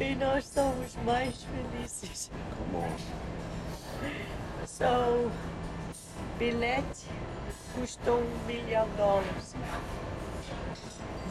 E 0.00 0.14
nós 0.16 0.44
somos 0.46 0.96
mais 1.04 1.44
felizes. 1.44 2.30
Come 2.56 2.84
on. 2.84 2.96
So, 4.66 5.30
bilhete 6.38 7.06
custou 7.74 8.18
um 8.18 8.46
milhão 8.46 8.88
de 8.88 8.96
dólares. 8.96 9.54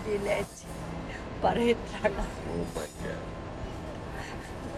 Bilhete 0.05 0.65
para 1.41 1.61
entrar 1.61 2.11
lá. 2.11 2.25
Oh 2.47 2.79
my 2.79 2.87
God. 3.01 3.31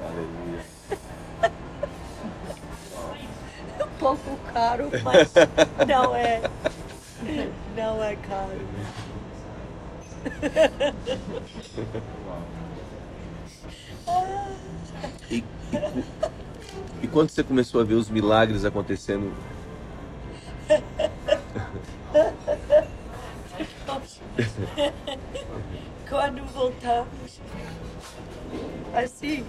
Aleluia. 0.05 0.63
Um 3.81 3.87
pouco 3.99 4.37
caro, 4.53 4.89
mas 5.03 5.33
não 5.87 6.15
é. 6.15 6.41
Não 7.75 8.03
é 8.03 8.15
caro. 8.17 8.59
E, 15.29 15.37
e, 15.37 15.43
e 17.01 17.07
quando 17.07 17.29
você 17.29 17.43
começou 17.43 17.81
a 17.81 17.83
ver 17.83 17.95
os 17.95 18.09
milagres 18.09 18.65
acontecendo, 18.65 19.33
Quando 26.09 26.43
voltamos, 26.53 27.39
assim, 28.93 29.45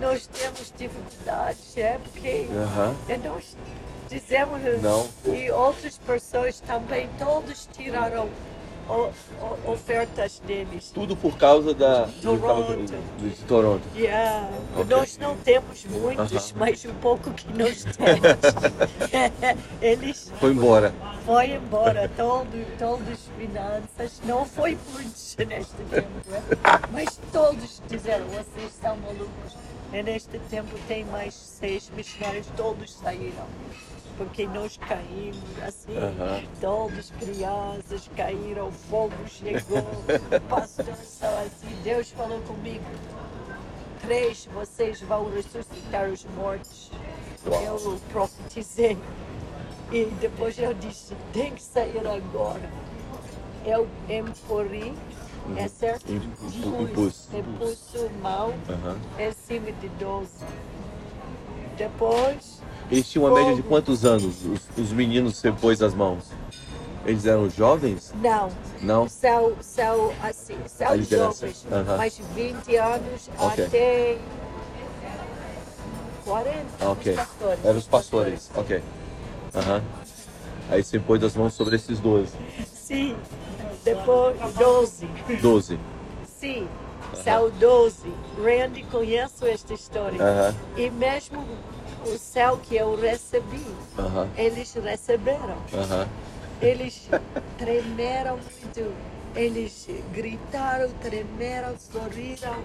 nós 0.00 0.26
temos 0.26 0.72
dificuldades, 0.76 1.76
é 1.76 1.98
porque 1.98 2.46
nós 3.24 3.56
dizemos 4.08 4.60
Não. 4.82 5.08
e 5.34 5.50
outras 5.50 5.98
pessoas 5.98 6.60
também, 6.60 7.08
todos 7.18 7.68
tiraram 7.72 8.28
ofertas 9.66 10.40
deles. 10.46 10.90
tudo 10.94 11.16
por 11.16 11.36
causa 11.36 11.72
da 11.74 12.08
Toronto. 12.22 12.76
do- 12.76 13.30
de 13.30 13.44
Toronto. 13.44 13.82
Yeah. 13.96 14.48
Ok. 14.76 14.84
Nós 14.96 15.18
não 15.18 15.36
temos 15.36 15.84
muitos, 15.86 16.32
Aham. 16.32 16.52
mas 16.56 16.84
o 16.84 16.92
pouco 16.94 17.30
que 17.32 17.52
nós 17.56 17.84
temos, 17.96 19.02
eles 19.80 20.32
Foi 20.38 20.52
embora. 20.52 20.92
foi 21.24 21.50
embora, 21.52 22.10
todo, 22.16 22.78
todas 22.78 23.08
as 23.08 23.20
finanças, 23.38 24.20
não 24.24 24.44
foi 24.44 24.76
muitos 24.92 25.36
neste 25.46 25.74
tempo, 25.90 26.08
é? 26.32 26.42
mas 26.92 27.20
todos 27.32 27.80
disseram, 27.88 28.26
vocês 28.26 28.72
são 28.80 28.96
malucos. 28.96 29.56
E 29.92 30.02
neste 30.02 30.38
tempo 30.50 30.74
tem 30.88 31.04
mais 31.04 31.34
seis 31.34 31.90
missionários, 31.94 32.46
todos 32.56 32.94
saíram. 32.94 33.44
Porque 34.18 34.46
nós 34.46 34.76
caímos 34.76 35.38
assim, 35.66 35.94
todas 36.60 37.10
crianças 37.18 38.08
caíram, 38.16 38.68
o 38.68 38.72
fogo 38.72 39.14
chegou, 39.26 39.82
pastor 40.48 40.94
só 40.96 41.26
assim, 41.38 41.74
Deus 41.82 42.10
falou 42.10 42.40
comigo. 42.42 42.84
Três, 44.02 44.48
vocês 44.52 45.00
vão 45.02 45.30
ressuscitar 45.30 46.08
os 46.08 46.24
mortos. 46.36 46.90
Eu 47.46 47.98
profetizei. 48.10 48.98
E 49.90 50.04
depois 50.20 50.58
eu 50.58 50.72
disse, 50.74 51.14
tem 51.32 51.54
que 51.54 51.62
sair 51.62 51.98
agora. 52.06 52.70
Eu 53.64 53.86
empurri, 54.08 54.92
é 55.56 55.68
certo? 55.68 56.10
Impu- 56.10 56.82
impus. 56.82 57.28
Impulso 57.32 58.10
mal 58.20 58.52
Aham. 58.68 58.98
em 59.18 59.32
cima 59.32 59.70
de 59.72 59.88
12. 59.90 60.28
Depois, 61.76 62.61
Eles 62.92 63.08
tinham 63.08 63.24
uma 63.24 63.34
média 63.34 63.54
de 63.54 63.62
quantos 63.62 64.04
anos, 64.04 64.34
os, 64.44 64.60
os 64.76 64.92
meninos 64.92 65.42
pôs 65.62 65.80
as 65.80 65.94
mãos? 65.94 66.24
Eles 67.06 67.24
eram 67.24 67.48
jovens? 67.48 68.12
não, 68.20 68.50
Não? 68.82 69.08
são, 69.08 69.54
são 69.62 70.12
assim, 70.22 70.58
são 70.66 71.02
jovens, 71.02 71.66
Aham. 71.72 71.96
mas 71.96 72.20
20 72.34 72.76
anos 72.76 73.30
Ok. 73.38 73.64
até 73.64 74.18
40. 76.24 76.54
Ok. 76.86 77.12
Os 77.12 77.16
pastores. 77.18 77.64
Eram 77.64 77.78
os 77.78 77.86
pastores. 77.88 78.50
Ok. 78.54 78.82
Aham. 79.54 79.82
Aí 80.70 80.84
você 80.84 80.98
pôs 81.00 81.24
as 81.24 81.34
mãos 81.34 81.54
sobre 81.54 81.76
esses 81.76 81.98
12. 81.98 82.30
Sim, 82.74 83.16
depois 83.84 84.36
12. 84.54 85.06
12. 85.40 85.78
Sim, 86.26 86.68
são 87.14 87.48
12. 87.50 88.12
Randy 88.38 88.84
conhece 88.84 89.48
esta 89.48 89.72
história. 89.72 90.22
Aham. 90.22 90.54
E 90.76 90.90
mesmo 90.90 91.44
o 92.04 92.18
céu 92.18 92.58
que 92.62 92.76
eu 92.76 92.94
recebi, 92.96 93.64
Aham. 93.98 94.28
eles 94.36 94.74
receberam. 94.74 95.56
Aham. 95.72 96.08
Eles 96.60 97.08
tremeram 97.58 98.36
muito. 98.36 98.94
Eles 99.34 99.88
gritaram, 100.12 100.90
tremeram, 101.00 101.74
sorriram. 101.78 102.62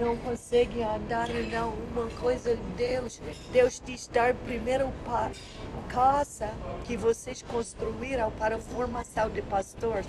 Não 0.00 0.16
conseguem 0.16 0.82
andar, 0.84 1.28
não. 1.50 1.72
Uma 1.92 2.10
coisa, 2.20 2.58
Deus, 2.76 3.20
Deus 3.52 3.80
diz 3.86 4.08
dar 4.08 4.34
primeiro 4.34 4.92
para 5.04 5.30
a 5.30 5.92
casa 5.92 6.50
que 6.84 6.96
vocês 6.96 7.42
construíram 7.42 8.32
para 8.32 8.56
a 8.56 8.58
formação 8.58 9.30
de 9.30 9.42
pastores. 9.42 10.06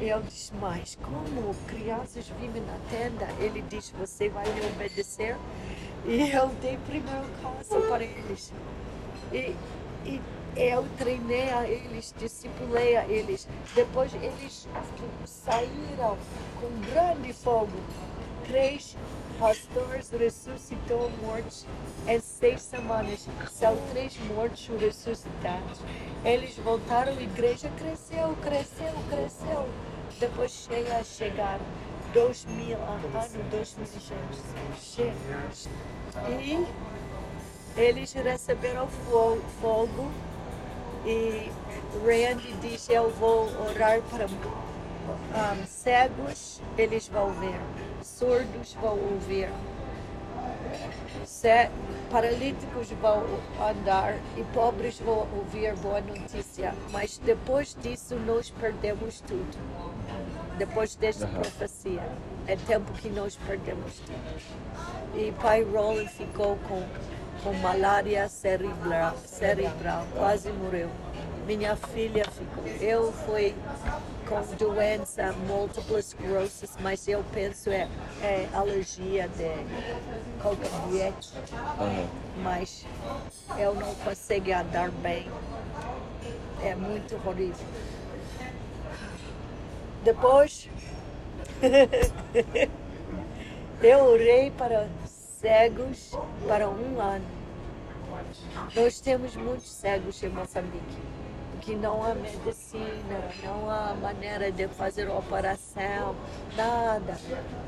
Eu 0.00 0.20
disse, 0.22 0.52
mas 0.60 0.98
como 1.00 1.54
crianças 1.68 2.26
vivem 2.40 2.62
na 2.62 2.76
tenda? 2.90 3.28
Ele 3.38 3.62
diz, 3.62 3.94
você 3.96 4.28
vai 4.28 4.44
me 4.52 4.66
obedecer? 4.66 5.36
E 6.06 6.30
eu 6.32 6.48
dei 6.60 6.76
primeiro 6.86 7.26
casa 7.42 7.80
para 7.88 8.04
eles. 8.04 8.52
E, 9.32 9.56
e 10.04 10.20
eu 10.54 10.86
treinei 10.98 11.50
a 11.50 11.66
eles, 11.66 12.14
discipulei 12.18 12.94
a 12.96 13.06
eles. 13.06 13.48
Depois 13.74 14.12
eles 14.14 14.68
saíram 15.24 16.18
com 16.60 16.92
grande 16.92 17.32
fogo. 17.32 17.72
Três 18.46 18.94
pastores 19.38 20.10
ressuscitou 20.10 21.10
mortos 21.22 21.66
em 22.06 22.20
seis 22.20 22.60
semanas. 22.60 23.26
São 23.50 23.74
três 23.90 24.18
mortos 24.34 24.68
ressuscitados. 24.78 25.80
Eles 26.22 26.54
voltaram, 26.58 27.16
a 27.16 27.22
igreja 27.22 27.70
cresceu, 27.78 28.36
cresceu, 28.42 28.92
cresceu. 29.08 29.68
Depois 30.20 30.50
chega 30.50 30.98
a 30.98 31.02
chegar 31.02 31.58
dois 32.14 32.44
mil 32.46 32.76
anos, 32.78 33.32
dois 33.50 33.76
mil 33.76 33.86
anos. 35.36 35.68
E 36.28 36.66
eles 37.80 38.12
receberam 38.12 38.86
fo- 38.88 39.38
fogo 39.60 40.10
e 41.04 41.50
Randy 42.04 42.52
disse 42.62 42.92
eu 42.92 43.10
vou 43.10 43.48
orar 43.68 44.00
para 44.02 44.26
um, 44.26 45.66
cegos, 45.66 46.60
eles 46.78 47.08
vão 47.08 47.30
ver, 47.32 47.60
surdos 48.02 48.74
vão 48.80 48.96
ouvir, 48.98 49.50
paralíticos 52.14 52.92
vão 53.02 53.24
andar 53.60 54.16
e 54.36 54.44
pobres 54.54 55.00
vão 55.00 55.26
ouvir 55.36 55.74
boa 55.74 56.00
notícia. 56.00 56.72
Mas 56.92 57.18
depois 57.18 57.76
disso 57.82 58.14
nós 58.14 58.50
perdemos 58.50 59.20
tudo. 59.22 59.58
Depois 60.56 60.94
desta 60.94 61.24
Aham. 61.24 61.40
profecia, 61.40 62.08
é 62.46 62.54
tempo 62.54 62.92
que 62.92 63.08
nós 63.08 63.34
perdemos 63.34 63.98
tudo. 63.98 65.18
E 65.18 65.32
pai 65.42 65.64
Roland 65.64 66.06
ficou 66.06 66.56
com, 66.68 66.86
com 67.42 67.52
malária 67.54 68.28
cerebral, 68.28 69.16
cerebral, 69.16 70.06
quase 70.14 70.52
morreu. 70.52 70.90
Minha 71.48 71.74
filha 71.74 72.26
ficou. 72.26 72.64
Eu 72.80 73.12
fui 73.12 73.56
com 74.28 74.40
doença 74.56 75.32
múltipla 75.46 75.98
esclerose, 75.98 76.68
mas 76.80 77.06
eu 77.06 77.22
penso 77.32 77.70
é, 77.70 77.88
é 78.22 78.48
alergia 78.54 79.28
de 79.28 79.52
cocabiete, 80.42 81.32
Aham. 81.52 82.08
mas 82.42 82.86
eu 83.58 83.74
não 83.74 83.94
consigo 83.96 84.52
andar 84.52 84.90
bem. 84.90 85.26
É 86.62 86.74
muito 86.74 87.14
horrível. 87.26 87.66
Depois, 90.02 90.68
eu 93.82 94.04
orei 94.04 94.50
para 94.50 94.88
cegos 95.06 96.12
para 96.46 96.68
um 96.68 97.00
ano. 97.00 97.24
Nós 98.74 99.00
temos 99.00 99.36
muitos 99.36 99.68
cegos 99.68 100.22
em 100.22 100.28
Moçambique, 100.28 100.96
porque 101.64 101.76
não 101.76 102.04
há 102.04 102.14
medicina, 102.14 103.32
não 103.42 103.70
há 103.70 103.94
maneira 103.94 104.52
de 104.52 104.68
fazer 104.68 105.08
operação, 105.08 106.14
nada. 106.54 107.16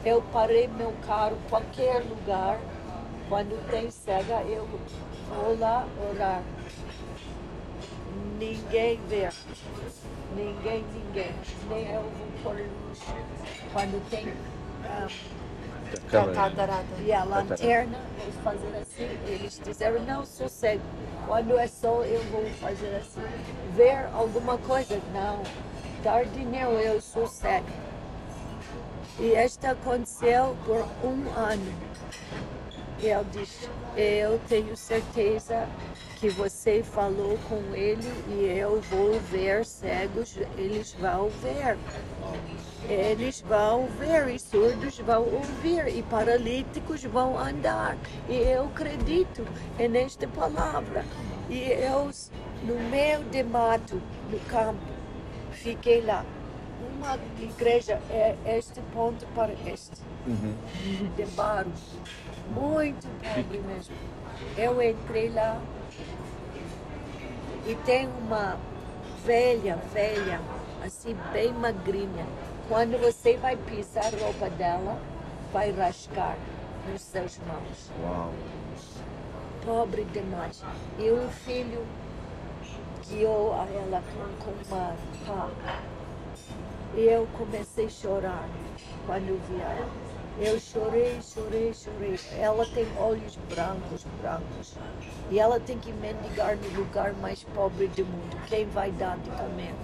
Eu 0.04 0.20
parei 0.32 0.68
meu 0.68 0.92
carro 1.06 1.38
qualquer 1.48 2.02
lugar, 2.04 2.60
quando 3.30 3.58
tem 3.70 3.90
cega, 3.90 4.42
eu 4.42 4.66
vou 5.30 5.58
lá 5.58 5.86
orar. 6.10 6.42
Ninguém 8.38 9.00
vê. 9.08 9.30
Ninguém, 10.36 10.84
ninguém. 10.92 11.34
Nem 11.70 11.94
eu 11.94 12.02
vou 12.02 12.42
por 12.42 12.54
luz. 12.54 13.00
Quando 13.72 14.10
tem 14.10 14.26
Catarata. 16.10 16.84
e 17.00 17.12
a 17.12 17.24
lanterna, 17.24 17.98
eles 18.20 18.34
fazer 18.42 18.76
assim, 18.80 19.18
eles 19.26 19.60
disseram, 19.64 20.02
não, 20.04 20.24
sou 20.24 20.48
cego. 20.48 20.82
Quando 21.26 21.58
é 21.58 21.66
sol, 21.66 22.04
eu 22.04 22.22
vou 22.24 22.44
fazer 22.60 22.96
assim. 22.96 23.22
Ver 23.74 24.06
alguma 24.14 24.58
coisa? 24.58 25.00
Não. 25.12 25.42
Tardineu, 26.02 26.72
eu 26.72 27.00
sou 27.00 27.26
cego. 27.26 27.66
E 29.18 29.32
esta 29.32 29.70
aconteceu 29.70 30.56
por 30.64 30.86
um 31.02 31.30
ano. 31.34 31.72
E 32.98 33.08
eu 33.08 33.24
disse, 33.24 33.68
eu 33.96 34.40
tenho 34.48 34.74
certeza 34.76 35.68
que 36.18 36.30
você 36.30 36.82
falou 36.82 37.38
com 37.46 37.74
ele 37.74 38.08
e 38.28 38.58
eu 38.58 38.80
vou 38.80 39.20
ver 39.20 39.66
cegos, 39.66 40.38
eles 40.56 40.94
vão 40.94 41.28
ver. 41.28 41.76
Eles 42.88 43.42
vão 43.42 43.86
ver 43.98 44.28
e 44.28 44.38
surdos 44.38 44.98
vão 45.00 45.24
ouvir 45.24 45.88
e 45.88 46.02
paralíticos 46.04 47.02
vão 47.04 47.38
andar. 47.38 47.98
E 48.28 48.34
eu 48.34 48.64
acredito 48.64 49.46
nesta 49.90 50.26
palavra. 50.28 51.04
E 51.50 51.72
eu, 51.72 52.10
no 52.62 52.88
meio 52.88 53.22
de 53.24 53.42
mato, 53.42 54.00
no 54.30 54.38
campo, 54.48 54.80
fiquei 55.52 56.00
lá. 56.00 56.24
Uma 56.78 57.18
igreja 57.40 58.00
é 58.10 58.36
este 58.46 58.80
ponto 58.92 59.26
para 59.34 59.52
este, 59.66 60.02
de 61.16 61.24
barro. 61.34 61.72
Muito 62.54 63.06
pobre 63.22 63.58
mesmo. 63.60 63.94
Eu 64.56 64.82
entrei 64.82 65.30
lá 65.30 65.60
e 67.66 67.74
tem 67.86 68.08
uma 68.08 68.58
velha, 69.24 69.76
velha, 69.92 70.40
assim, 70.84 71.16
bem 71.32 71.52
magrinha. 71.52 72.26
Quando 72.68 73.00
você 73.00 73.36
vai 73.36 73.56
pisar 73.56 74.12
a 74.14 74.24
roupa 74.24 74.50
dela, 74.50 75.00
vai 75.52 75.70
rascar 75.72 76.36
nos 76.90 77.02
seus 77.02 77.38
mãos. 77.38 77.90
Uau. 78.02 78.32
Pobre 79.64 80.04
demais. 80.04 80.62
E 80.98 81.10
um 81.10 81.28
filho 81.30 81.84
guiou 83.08 83.54
a 83.54 83.66
ela 83.66 84.02
com, 84.12 84.44
com 84.44 84.74
uma 84.74 84.94
pá. 85.26 85.50
E 86.96 87.00
eu 87.00 87.28
comecei 87.36 87.84
a 87.84 87.90
chorar 87.90 88.48
quando 89.04 89.38
vi 89.48 89.60
ela. 89.60 89.86
Eu 90.40 90.58
chorei, 90.58 91.20
chorei, 91.20 91.74
chorei. 91.74 92.18
Ela 92.38 92.64
tem 92.64 92.86
olhos 92.98 93.36
brancos, 93.50 94.06
brancos. 94.20 94.74
E 95.30 95.38
ela 95.38 95.60
tem 95.60 95.78
que 95.78 95.92
mendigar 95.92 96.56
no 96.56 96.78
lugar 96.78 97.12
mais 97.14 97.44
pobre 97.54 97.88
do 97.88 98.04
mundo. 98.06 98.38
Quem 98.46 98.66
vai 98.68 98.90
dar 98.92 99.18
de 99.18 99.28
comer? 99.30 99.74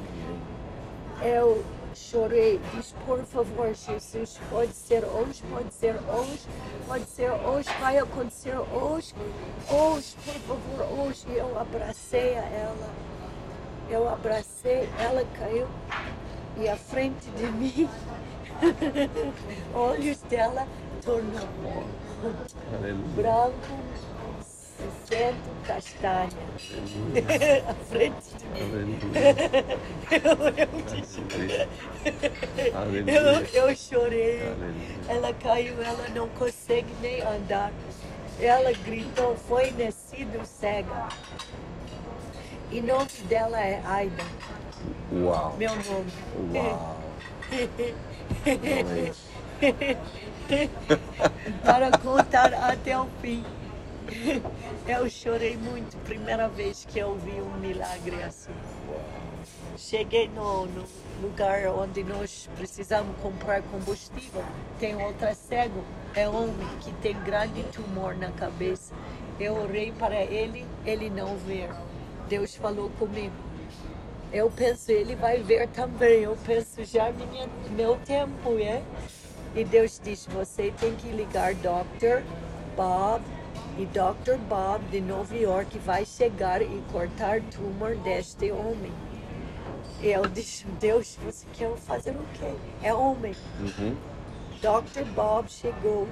Eu 1.22 1.62
chorei, 1.94 2.58
disse, 2.74 2.94
por 3.06 3.22
favor, 3.24 3.74
Jesus, 3.74 4.40
pode 4.50 4.72
ser 4.72 5.04
hoje, 5.04 5.42
pode 5.50 5.74
ser 5.74 5.94
hoje, 6.08 6.48
pode 6.86 7.04
ser 7.04 7.30
hoje, 7.30 7.68
vai 7.78 7.98
acontecer 7.98 8.56
hoje, 8.56 9.14
hoje, 9.70 10.16
por 10.24 10.34
favor, 10.56 11.06
hoje. 11.06 11.26
E 11.28 11.36
eu 11.36 11.58
abracei 11.58 12.36
a 12.38 12.42
ela, 12.42 12.90
eu 13.90 14.08
abracei, 14.08 14.88
ela 14.98 15.24
caiu 15.38 15.68
e 16.56 16.68
à 16.68 16.76
frente 16.76 17.30
de 17.30 17.46
mim, 17.52 17.88
olhos 19.74 20.18
dela 20.22 20.66
tornou 21.02 21.48
branco, 23.16 23.56
cinzento, 24.40 25.50
castanha, 25.66 26.28
à 27.68 27.74
frente 27.74 28.34
de 28.38 28.44
mim. 28.46 28.98
Eu, 33.06 33.14
eu. 33.14 33.68
Eu, 33.68 33.76
chorei. 33.76 34.40
Ela 35.08 35.32
caiu, 35.34 35.74
ela 35.82 36.08
não 36.14 36.28
consegue 36.28 36.92
nem 37.00 37.20
andar. 37.22 37.72
Ela 38.40 38.72
gritou, 38.72 39.36
foi 39.36 39.70
nascido 39.72 40.44
cega. 40.44 41.08
E 42.70 42.80
o 42.80 42.86
nome 42.86 43.10
dela 43.28 43.60
é 43.60 43.82
Aida, 43.84 44.24
Uau. 45.12 45.56
meu 45.58 45.70
nome. 45.70 46.12
Uau. 46.54 46.96
Para 51.64 51.98
contar 51.98 52.54
até 52.54 52.98
o 52.98 53.06
fim. 53.20 53.44
Eu 54.86 55.08
chorei 55.08 55.56
muito, 55.56 55.96
primeira 55.98 56.48
vez 56.48 56.84
que 56.84 56.98
eu 56.98 57.14
vi 57.16 57.40
um 57.40 57.58
milagre 57.58 58.22
assim. 58.22 58.52
Cheguei 59.76 60.28
no, 60.28 60.66
no 60.66 60.84
lugar 61.22 61.66
onde 61.68 62.02
nós 62.02 62.48
precisamos 62.56 63.16
comprar 63.22 63.62
combustível. 63.62 64.44
Tem 64.78 64.94
outra 64.96 65.34
cego, 65.34 65.84
é 66.14 66.28
homem 66.28 66.68
que 66.80 66.92
tem 66.94 67.14
grande 67.22 67.62
tumor 67.64 68.16
na 68.16 68.30
cabeça. 68.32 68.94
Eu 69.38 69.56
orei 69.56 69.92
para 69.92 70.22
ele, 70.22 70.66
ele 70.84 71.08
não 71.08 71.36
vê. 71.38 71.68
Deus 72.28 72.54
falou 72.56 72.90
comigo. 72.98 73.34
Eu 74.32 74.50
penso, 74.50 74.90
ele 74.90 75.14
vai 75.14 75.42
ver 75.42 75.68
também. 75.68 76.22
Eu 76.22 76.36
penso, 76.44 76.84
já 76.84 77.12
minha, 77.12 77.48
meu 77.70 77.96
tempo 77.98 78.58
é. 78.58 78.82
E 79.54 79.64
Deus 79.64 80.00
disse, 80.02 80.30
você 80.30 80.72
tem 80.80 80.94
que 80.96 81.08
ligar 81.08 81.54
Dr. 81.54 82.22
Bob 82.74 83.22
e 83.78 83.84
Dr. 83.86 84.38
Bob 84.48 84.82
de 84.90 85.00
Nova 85.00 85.36
York 85.36 85.78
vai 85.80 86.06
chegar 86.06 86.62
e 86.62 86.82
cortar 86.90 87.42
tumor 87.42 87.94
deste 87.96 88.50
homem. 88.50 88.92
E 90.00 90.08
eu 90.08 90.26
disse, 90.26 90.64
Deus, 90.80 91.18
você 91.22 91.46
quer 91.52 91.76
fazer 91.76 92.12
o 92.12 92.24
quê? 92.34 92.54
É 92.82 92.94
homem. 92.94 93.34
Uhum. 93.60 93.94
Dr. 94.62 95.04
Bob 95.14 95.50
chegou 95.50 96.08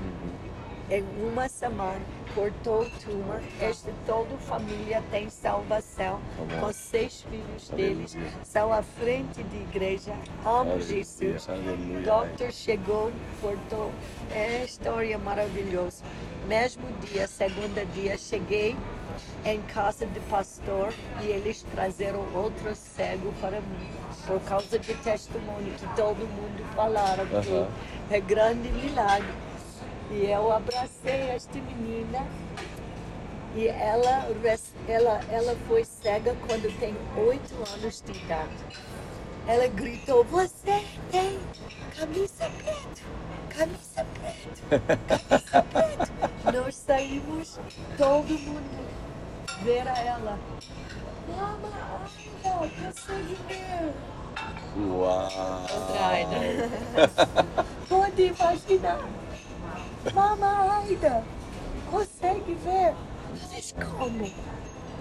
em 0.91 1.05
uma 1.23 1.49
semana, 1.49 2.01
cortou 2.35 2.83
o 2.83 2.91
tumor. 2.91 3.41
Esta 3.61 3.93
toda 4.07 4.35
a 4.35 4.39
família 4.39 5.03
tem 5.11 5.31
salvação. 5.31 6.21
Amém. 6.39 6.61
Com 6.61 6.73
seis 6.73 7.23
filhos 7.23 7.71
Aleluia. 7.71 7.95
deles 7.95 8.17
são 8.43 8.73
à 8.73 8.83
frente 8.83 9.43
de 9.45 9.57
igreja. 9.57 10.13
Amo 10.45 10.81
Jesus. 10.81 11.49
Aleluia. 11.49 12.01
Doctor 12.03 12.53
chegou, 12.53 13.13
cortou. 13.41 13.93
É 14.33 14.65
história 14.65 15.17
maravilhosa. 15.19 16.03
Mesmo 16.49 16.83
dia, 17.03 17.29
segunda 17.29 17.85
dia, 17.87 18.19
cheguei 18.19 18.77
em 19.45 19.61
casa 19.63 20.07
de 20.07 20.19
pastor 20.21 20.93
e 21.23 21.27
eles 21.27 21.63
trazeram 21.75 22.27
outro 22.35 22.75
cego 22.75 23.33
para 23.41 23.61
mim. 23.61 23.91
Por 24.27 24.41
causa 24.41 24.79
de 24.79 24.95
testemunho 24.95 25.73
que 25.79 25.87
todo 25.95 26.19
mundo 26.19 26.65
falaram 26.75 27.27
que 27.27 27.37
Aham. 27.37 27.69
é 28.11 28.21
grande 28.21 28.69
milagre. 28.73 29.29
E 30.11 30.27
eu 30.27 30.51
abracei 30.51 31.31
esta 31.31 31.57
menina 31.59 32.27
e 33.55 33.69
ela, 33.69 34.27
ela, 34.89 35.21
ela 35.31 35.57
foi 35.69 35.85
cega 35.85 36.35
quando 36.47 36.77
tem 36.81 36.97
oito 37.17 37.55
anos 37.75 38.03
de 38.03 38.13
idade. 38.13 38.65
Ela 39.47 39.69
gritou, 39.69 40.25
você 40.25 40.85
tem 41.11 41.39
camisa 41.97 42.51
preta, 42.59 43.03
camisa 43.57 44.05
preta, 44.15 45.19
camisa 45.29 45.63
preta. 45.63 46.11
Nós 46.53 46.75
saímos, 46.75 47.61
todo 47.97 48.29
mundo 48.29 48.89
ver 49.63 49.87
a 49.87 49.97
ela. 49.99 50.37
Mama, 51.29 51.69
ainda, 52.45 52.69
consegue 52.83 53.37
ver. 53.49 53.95
Uau. 54.77 55.29
Pode 57.89 58.23
imaginar. 58.23 59.01
Mama 60.15 60.79
Aida, 60.79 61.23
consegue 61.91 62.55
ver? 62.55 62.95
Diz 63.55 63.75
como? 63.99 64.33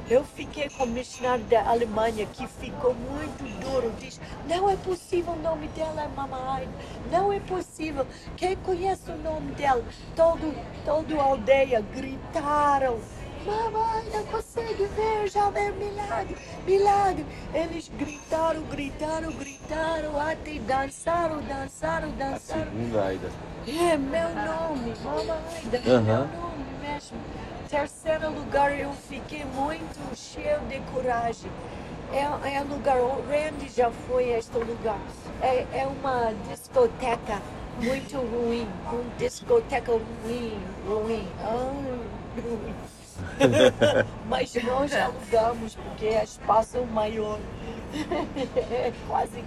Eu 0.10 0.26
fiquei 0.26 0.70
com 0.70 0.84
o 0.84 0.88
missionário 0.88 1.46
da 1.46 1.70
Alemanha 1.70 2.26
que 2.26 2.46
ficou 2.48 2.94
muito 2.94 3.44
duro. 3.62 3.94
Diz, 3.98 4.20
não 4.48 4.70
é 4.70 4.76
possível, 4.76 5.34
o 5.34 5.42
nome 5.42 5.68
dela 5.70 6.04
é 6.04 6.08
Mama 6.10 6.54
Aida. 6.56 6.72
Não 7.10 7.32
é 7.32 7.40
possível. 7.40 8.06
Quem 8.36 8.58
conhece 8.58 9.10
o 9.10 9.18
nome 9.18 9.54
dela? 9.54 9.84
Todo, 10.16 10.54
toda 10.84 11.16
a 11.16 11.24
aldeia 11.24 11.80
gritaram. 11.80 13.00
Mama 13.46 13.94
Aida 13.96 14.24
consegue 14.32 14.86
ver, 14.86 15.30
já 15.30 15.50
vê 15.50 15.72
milagre, 15.72 16.36
milagre. 16.66 17.26
Eles 17.54 17.90
gritaram, 17.98 18.62
gritaram, 18.64 19.32
gritaram, 19.32 20.20
até 20.20 20.60
dançaram, 20.60 21.42
dançaram, 21.42 22.10
A 22.10 22.12
dançaram. 22.12 22.66
segunda 22.66 23.04
Aida. 23.06 23.30
É 23.68 23.98
meu 23.98 24.30
nome, 24.30 24.94
Mama 25.04 25.38
Aida, 25.56 25.78
é 25.78 25.82
meu 25.82 25.96
Aham. 26.16 26.30
nome, 26.42 26.66
mesmo. 26.82 27.18
Terceiro 27.70 28.30
lugar, 28.32 28.78
eu 28.78 28.92
fiquei 28.94 29.46
muito 29.46 30.16
cheio 30.16 30.60
de 30.62 30.80
coragem. 30.92 31.52
É, 32.12 32.56
é 32.56 32.62
lugar, 32.62 32.98
o 32.98 33.22
Randy 33.30 33.70
já 33.70 33.92
foi 33.92 34.30
este 34.30 34.58
lugar. 34.58 35.00
É, 35.42 35.66
é 35.74 35.88
uma 35.88 36.34
discoteca 36.50 37.40
muito 37.80 38.18
ruim, 38.18 38.68
uma 38.92 39.04
discoteca 39.18 39.92
ruim, 39.92 40.60
ruim. 40.88 41.28
Ah, 41.40 41.72
ruim. 42.36 42.74
Mas 44.28 44.54
nós 44.64 44.94
alugamos 44.94 45.76
porque 45.76 46.08
é 46.08 46.24
espaço 46.24 46.84
maior. 46.86 47.40
Quase 49.08 49.44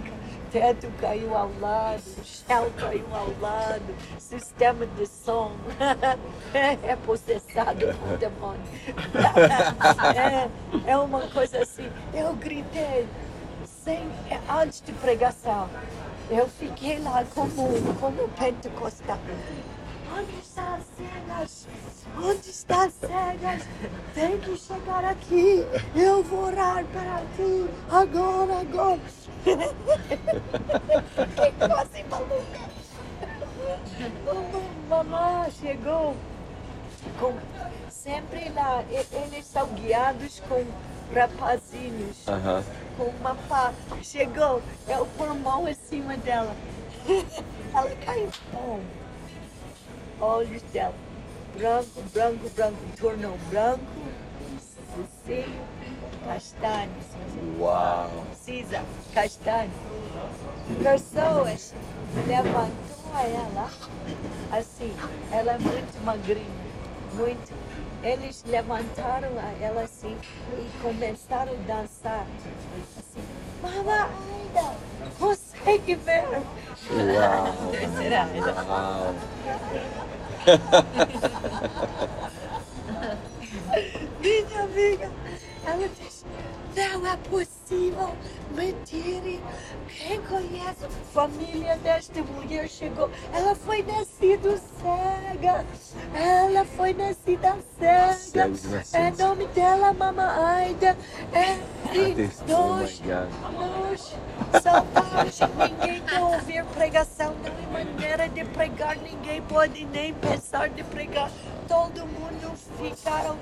teto 0.53 0.87
caiu 1.01 1.35
ao 1.35 1.49
lado, 1.59 2.03
chão 2.23 2.69
caiu 2.77 3.07
ao 3.11 3.27
lado, 3.41 3.95
sistema 4.19 4.85
de 4.85 5.07
som 5.07 5.51
é 6.53 6.95
processado 6.97 7.79
por 7.79 8.17
demônio. 8.19 8.61
É, 10.15 10.91
é 10.91 10.97
uma 10.97 11.21
coisa 11.21 11.63
assim. 11.63 11.89
Eu 12.13 12.33
gritei 12.33 13.07
sem, 13.65 14.07
antes 14.47 14.81
de 14.81 14.91
pregação. 14.93 15.67
Eu 16.29 16.47
fiquei 16.47 16.99
lá 16.99 17.25
como, 17.33 17.95
como 17.99 18.29
pentecostal. 18.29 19.17
Onde 20.11 20.39
está 20.39 20.75
as 20.75 20.83
cenas? 20.97 21.67
Onde 22.17 22.49
está 22.49 22.85
as 22.85 22.93
cenas? 22.93 23.61
Tem 24.13 24.37
que 24.39 24.57
chegar 24.57 25.05
aqui. 25.05 25.65
Eu 25.95 26.21
vou 26.23 26.47
orar 26.47 26.83
para 26.85 27.21
ti. 27.35 27.69
Agora, 27.89 28.59
agora. 28.59 28.99
Fiquei 31.25 31.53
quase 31.67 32.03
maluca. 32.03 32.73
Mamãe 34.89 35.51
chegou 35.51 36.15
com 37.19 37.33
sempre 37.89 38.49
lá. 38.49 38.83
Eles 38.89 39.45
são 39.45 39.67
guiados 39.69 40.41
com 40.41 40.65
rapazinhos. 41.13 42.27
Aham. 42.27 42.63
Com 42.97 43.05
uma 43.05 43.35
pá. 43.47 43.73
Chegou. 44.01 44.61
Eu 44.87 45.05
pôr 45.17 45.29
a 45.29 45.33
mão 45.33 45.67
em 45.67 45.73
cima 45.73 46.17
dela. 46.17 46.53
Ela 47.73 47.95
caiu. 48.05 48.29
Oh 48.53 49.02
olhos 50.23 50.61
dela. 50.73 50.95
Branco, 51.57 52.01
branco, 52.13 52.49
branco, 52.55 52.77
tornou 52.99 53.37
branco, 53.49 53.83
cinza, 55.25 55.45
castanho. 56.25 56.91
Uau! 57.59 58.09
Cinza, 58.33 58.81
castanho. 59.13 59.71
Pessoas 60.81 61.73
levantou 62.27 62.93
ela 63.13 63.69
assim, 64.51 64.91
ela 65.31 65.51
é 65.51 65.59
muito 65.59 66.05
magrinha, 66.05 66.47
muito. 67.13 67.72
Eles 68.03 68.43
levantaram 68.45 69.29
ela 69.61 69.83
assim 69.83 70.17
e 70.57 70.81
começaram 70.81 71.53
a 71.53 71.55
dançar. 71.55 72.27
Assim, 72.99 73.23
Mama 73.61 74.09
Aida, 74.09 74.75
consegue 75.17 75.95
ver? 75.95 76.23
Uau! 76.29 76.43
Será? 77.97 78.27
Uau! 78.67 79.15
Minha 84.19 84.63
amiga, 84.63 85.11
ela 85.65 85.87
disse, 85.87 86.25
não 86.75 87.07
é 87.07 87.15
possível, 87.17 87.62
mentira. 88.55 89.39
Quem 89.87 90.21
conhece 90.21 90.85
a 90.85 90.89
família 91.13 91.77
desta 91.77 92.21
mulher 92.21 92.67
chegou, 92.67 93.09
ela 93.33 93.55
foi 93.55 93.83
nascida 93.83 94.57
cega. 94.57 95.65
Ela 96.13 96.65
foi 96.65 96.93
nascida 96.93 97.57
cega. 97.79 98.51
É 98.93 99.11
nome 99.11 99.47
dela, 99.47 99.93
Mama 99.93 100.55
Aida. 100.55 100.97
É 101.33 101.73
e 101.95 102.29
nós, 102.51 103.01
nós 103.53 104.15
saltamos. 104.61 105.39
Ninguém 105.69 106.01
quer 106.01 106.21
ouvir 106.21 106.65
pregação, 106.65 107.35
não 107.43 107.79
é 107.79 107.83
maneira 107.85 108.27
de 108.29 108.43
pregar. 108.45 108.97
Ninguém 108.97 109.41
pode 109.43 109.85
nem 109.85 110.13
pensar 110.13 110.69
de 110.69 110.83
pregar. 110.83 111.29
Todo 111.67 112.05
mundo 112.05 112.53
ficaram 112.79 113.37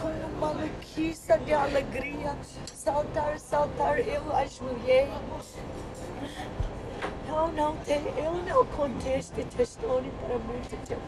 com 0.00 0.08
uma 0.08 0.54
maluquice 0.54 1.38
de 1.38 1.52
alegria. 1.52 2.36
Saltar, 2.74 3.38
saltar. 3.38 3.98
Eu 4.00 4.34
ajoelhei. 4.34 5.08
Eu 7.28 7.48
não, 7.52 7.76
te, 7.76 7.92
eu 7.92 8.32
não 8.48 8.66
contei 8.66 9.14
este 9.14 9.44
testemunho 9.44 10.12
para 10.26 10.38
muito 10.38 10.86
tempo. 10.86 11.00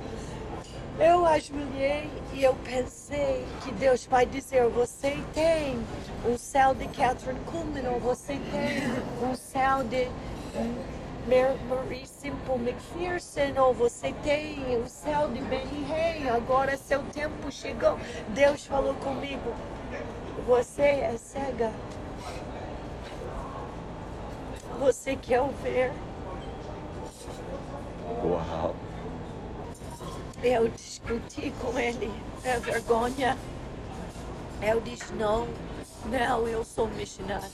Eu 0.99 1.27
ajoelhei 1.27 2.11
e 2.35 2.45
eu 2.45 2.55
pensei 2.65 3.45
que 3.63 3.73
Deus 3.73 4.07
vai 4.07 4.27
dizer: 4.27 4.69
você 4.69 5.19
tem 5.35 5.79
um 6.27 6.39
céu 6.39 6.75
de 6.75 6.87
Catherine 6.89 7.41
Kuhlman, 7.47 7.89
ou 7.89 8.01
você 8.01 8.35
tem 8.35 9.29
um 9.29 9.35
céu 9.35 9.83
de 9.85 10.09
Mar- 11.27 11.57
Marie 11.69 12.07
Simple 12.07 12.55
McPherson, 12.57 13.61
ou 13.61 13.73
você 13.73 14.13
tem 14.25 14.77
o 14.77 14.89
céu 14.89 15.29
de 15.29 15.41
Benny 15.43 15.87
Hay. 15.93 16.29
Agora 16.29 16.77
seu 16.77 17.03
tempo 17.05 17.51
chegou. 17.51 17.99
Deus 18.29 18.67
falou 18.67 18.95
comigo: 18.95 19.55
você 20.47 20.83
é 20.83 21.17
cega. 21.17 21.73
Você 24.81 25.15
quer 25.15 25.43
ver? 25.63 25.93
Uau! 28.25 28.75
Eu 30.43 30.67
discuti 30.69 31.53
com 31.61 31.79
ele, 31.79 32.11
é 32.43 32.59
vergonha. 32.59 33.39
Eu 34.61 34.81
disse, 34.81 35.13
não, 35.15 35.47
não, 36.07 36.49
eu 36.49 36.65
sou 36.65 36.89
missionário. 36.89 37.49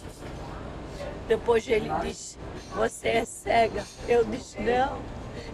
Depois 1.28 1.68
ele 1.68 1.90
disse, 2.00 2.38
você 2.74 3.08
é 3.08 3.24
cega. 3.26 3.84
Eu 4.08 4.24
disse, 4.24 4.58
não, 4.60 4.98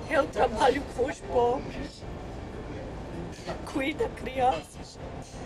eu 0.09 0.25
trabalho 0.29 0.81
com 0.97 1.07
os 1.07 1.21
pobres. 1.21 2.05
Cuida 3.73 4.09
crianças. 4.11 5.01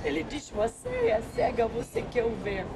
Ele 0.04 0.22
disse, 0.22 0.52
você 0.52 0.88
é 0.88 1.22
cega, 1.34 1.66
você 1.66 2.02
quer 2.02 2.24
o 2.24 2.30
ver. 2.36 2.66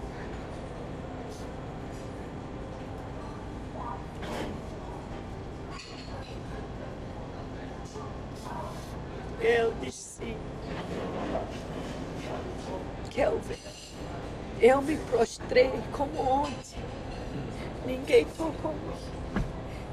Eu 9.43 9.75
disse 9.83 10.21
sim. 10.21 10.37
Kelvin, 13.11 13.59
eu 14.59 14.81
me 14.81 14.97
prostrei 14.97 15.71
como 15.93 16.19
ontem. 16.23 16.81
Ninguém 17.85 18.25
tocou. 18.37 18.75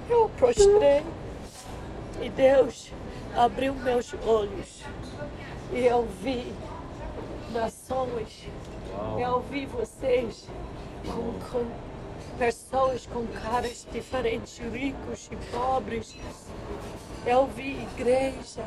Eu 0.08 0.30
prostrei 0.38 1.04
e 2.22 2.30
Deus 2.30 2.91
abriu 3.50 3.74
meus 3.74 4.14
olhos 4.26 4.84
e 5.74 5.80
eu 5.80 6.08
vi 6.22 6.54
nações. 7.52 8.48
Eu 9.20 9.42
vi 9.50 9.66
vocês 9.66 10.48
com, 11.06 11.34
com 11.50 11.66
pessoas 12.38 13.08
com 13.08 13.26
caras 13.28 13.88
diferentes, 13.92 14.60
ricos 14.60 15.30
e 15.32 15.36
pobres. 15.52 16.16
Eu 17.26 17.48
vi 17.48 17.82
igreja, 17.98 18.64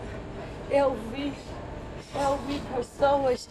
eu 0.71 0.97
vi, 1.13 1.33
eu 2.15 2.37
vi 2.47 2.61
pessoas 2.75 3.49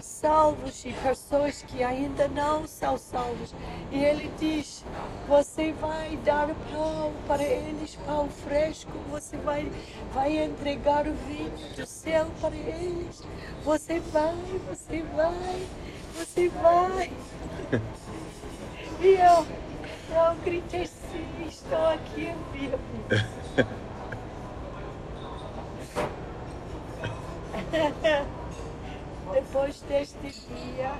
salvos 0.00 0.84
e 0.84 0.92
pessoas 0.92 1.62
que 1.62 1.82
ainda 1.82 2.28
não 2.28 2.66
são 2.66 2.98
salvos. 2.98 3.54
E 3.92 4.04
ele 4.04 4.30
diz: 4.38 4.84
você 5.28 5.72
vai 5.72 6.16
dar 6.24 6.48
pão 6.72 7.12
para 7.26 7.42
eles, 7.42 7.96
pão 8.06 8.28
fresco, 8.28 8.90
você 9.10 9.36
vai, 9.38 9.70
vai 10.12 10.44
entregar 10.44 11.06
o 11.06 11.12
vinho 11.12 11.52
do 11.76 11.86
céu 11.86 12.26
para 12.40 12.56
eles. 12.56 13.22
Você 13.64 14.00
vai, 14.00 14.34
você 14.68 15.02
vai, 15.14 15.66
você 16.16 16.48
vai. 16.48 17.12
E 19.00 19.06
eu, 19.06 19.46
eu 20.16 20.34
gritei, 20.44 20.86
sim, 20.86 21.46
estou 21.46 21.86
aqui 21.86 22.34
vivo. 22.52 22.78
Depois 29.34 29.80
deste 29.82 30.16
dia, 30.20 30.92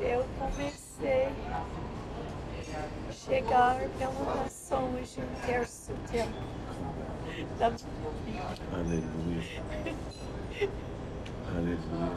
eu 0.00 0.24
comecei 0.38 1.28
a 1.52 3.12
chegar 3.12 3.80
pelas 3.98 4.36
nações 4.36 5.18
um 5.18 5.46
terço 5.46 5.92
tempo 6.10 6.32
da 7.58 7.70
minha 7.70 8.10
vida. 8.24 8.62
Aleluia! 8.72 9.62
Aleluia! 11.54 12.16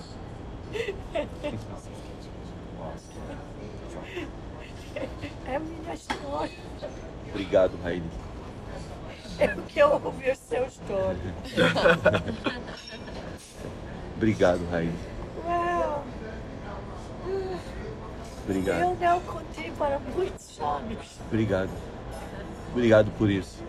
É 5.45 5.55
a 5.55 5.59
minha 5.59 5.93
história. 5.93 6.57
Obrigado, 7.31 7.77
Raíli. 7.83 8.09
Eu 9.57 9.63
quero 9.67 10.05
ouvir 10.05 10.35
seu 10.35 10.65
história. 10.65 11.17
Obrigado, 14.15 14.59
Raíssa. 14.69 14.93
Uau! 15.45 16.03
Obrigado. 18.43 18.79
Eu 18.81 18.95
não 18.99 19.19
contei 19.21 19.71
para 19.71 19.99
muitos 19.99 20.59
anos. 20.59 21.19
Obrigado. 21.27 21.69
Obrigado 22.71 23.11
por 23.17 23.29
isso. 23.29 23.63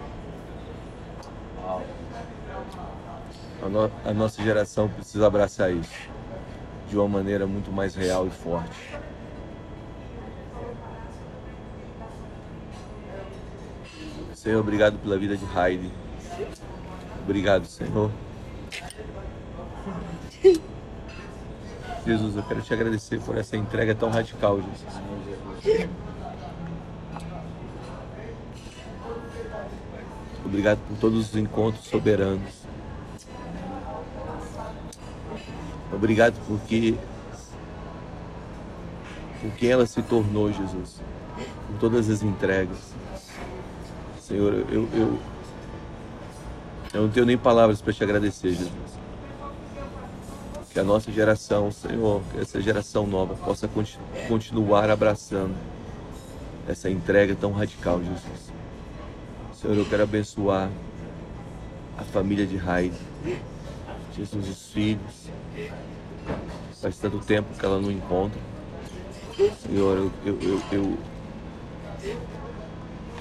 A, 3.63 3.69
no- 3.69 3.91
a 4.05 4.13
nossa 4.15 4.43
geração 4.43 4.89
precisa 4.89 5.27
abraçar 5.27 5.71
isso 5.73 6.09
de 6.89 6.97
uma 6.97 7.09
maneira 7.09 7.47
muito 7.47 7.71
mais 7.71 7.95
real 7.95 8.27
e 8.27 8.31
forte. 8.31 8.99
Senhor, 14.41 14.61
obrigado 14.61 14.99
pela 15.01 15.19
vida 15.19 15.37
de 15.37 15.45
Heidi. 15.55 15.91
Obrigado, 17.23 17.67
Senhor. 17.67 18.11
Jesus, 22.07 22.37
eu 22.37 22.43
quero 22.45 22.63
te 22.63 22.73
agradecer 22.73 23.21
por 23.21 23.37
essa 23.37 23.59
entrega 23.59 23.95
tão 23.95 24.09
radical, 24.09 24.59
Jesus. 24.63 25.93
Obrigado 30.43 30.79
por 30.89 30.97
todos 30.97 31.29
os 31.29 31.37
encontros 31.37 31.85
soberanos. 31.85 32.63
Obrigado 35.93 36.41
porque 36.49 36.95
por 39.43 39.51
quem 39.59 39.71
ela 39.71 39.85
se 39.85 40.01
tornou, 40.01 40.51
Jesus. 40.51 41.03
Por 41.67 41.79
todas 41.79 42.09
as 42.09 42.23
entregas. 42.23 42.95
Senhor, 44.31 44.65
eu, 44.71 44.89
eu, 44.95 45.19
eu 46.95 47.03
não 47.03 47.09
tenho 47.11 47.27
nem 47.27 47.37
palavras 47.37 47.83
para 47.83 47.93
te 47.93 48.05
agradecer, 48.05 48.51
Jesus. 48.51 48.71
Que 50.73 50.79
a 50.79 50.85
nossa 50.85 51.11
geração, 51.11 51.73
Senhor, 51.73 52.23
que 52.33 52.39
essa 52.41 52.61
geração 52.61 53.09
nova 53.09 53.35
possa 53.35 53.67
conti- 53.67 53.99
continuar 54.29 54.89
abraçando 54.89 55.57
essa 56.69 56.89
entrega 56.89 57.35
tão 57.35 57.51
radical, 57.51 57.99
Jesus. 57.99 58.53
Senhor, 59.53 59.77
eu 59.77 59.85
quero 59.85 60.05
abençoar 60.05 60.71
a 61.99 62.05
família 62.05 62.47
de 62.47 62.57
Raide, 62.57 62.95
Jesus, 64.17 64.49
os 64.49 64.71
filhos. 64.71 65.29
Faz 66.81 66.97
tanto 66.99 67.19
tempo 67.19 67.49
que 67.59 67.67
ela 67.67 67.81
não 67.81 67.91
encontra. 67.91 68.41
Senhor, 69.67 69.97
eu, 69.99 70.13
eu, 70.25 70.39
eu, 70.41 70.63
eu, 70.71 70.99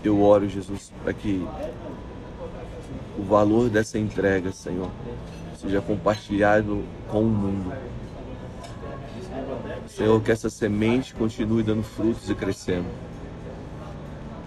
eu 0.07 0.21
oro, 0.21 0.47
Jesus, 0.47 0.91
para 1.03 1.13
que 1.13 1.45
o 3.17 3.23
valor 3.23 3.69
dessa 3.69 3.99
entrega, 3.99 4.51
Senhor, 4.51 4.89
seja 5.55 5.81
compartilhado 5.81 6.83
com 7.09 7.21
o 7.21 7.29
mundo. 7.29 7.73
Senhor, 9.87 10.21
que 10.21 10.31
essa 10.31 10.49
semente 10.49 11.13
continue 11.13 11.63
dando 11.63 11.83
frutos 11.83 12.29
e 12.29 12.35
crescendo. 12.35 12.87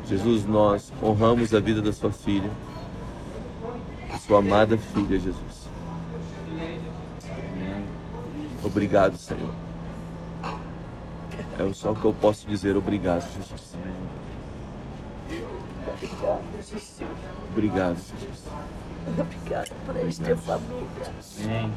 Jesus, 0.09 0.47
nós 0.47 0.93
honramos 1.03 1.55
a 1.55 1.61
vida 1.61 1.83
da 1.83 1.93
sua 1.93 2.11
filha, 2.11 2.51
sua 4.27 4.39
amada 4.39 4.79
filha, 4.79 5.19
Jesus. 5.19 5.69
Obrigado, 8.65 9.17
Senhor. 9.17 9.53
É 11.59 11.73
só 11.75 11.93
o 11.93 11.97
que 11.97 12.05
eu 12.05 12.15
posso 12.15 12.47
dizer, 12.47 12.77
obrigado, 12.77 13.23
Jesus. 13.35 13.77
Obrigada, 16.03 16.43
Jesus. 16.59 17.09
Obrigado, 17.53 17.97
Jesus. 17.97 18.45
Obrigada 19.19 19.71
por 19.87 19.97
esta 19.97 20.37
família 20.37 21.71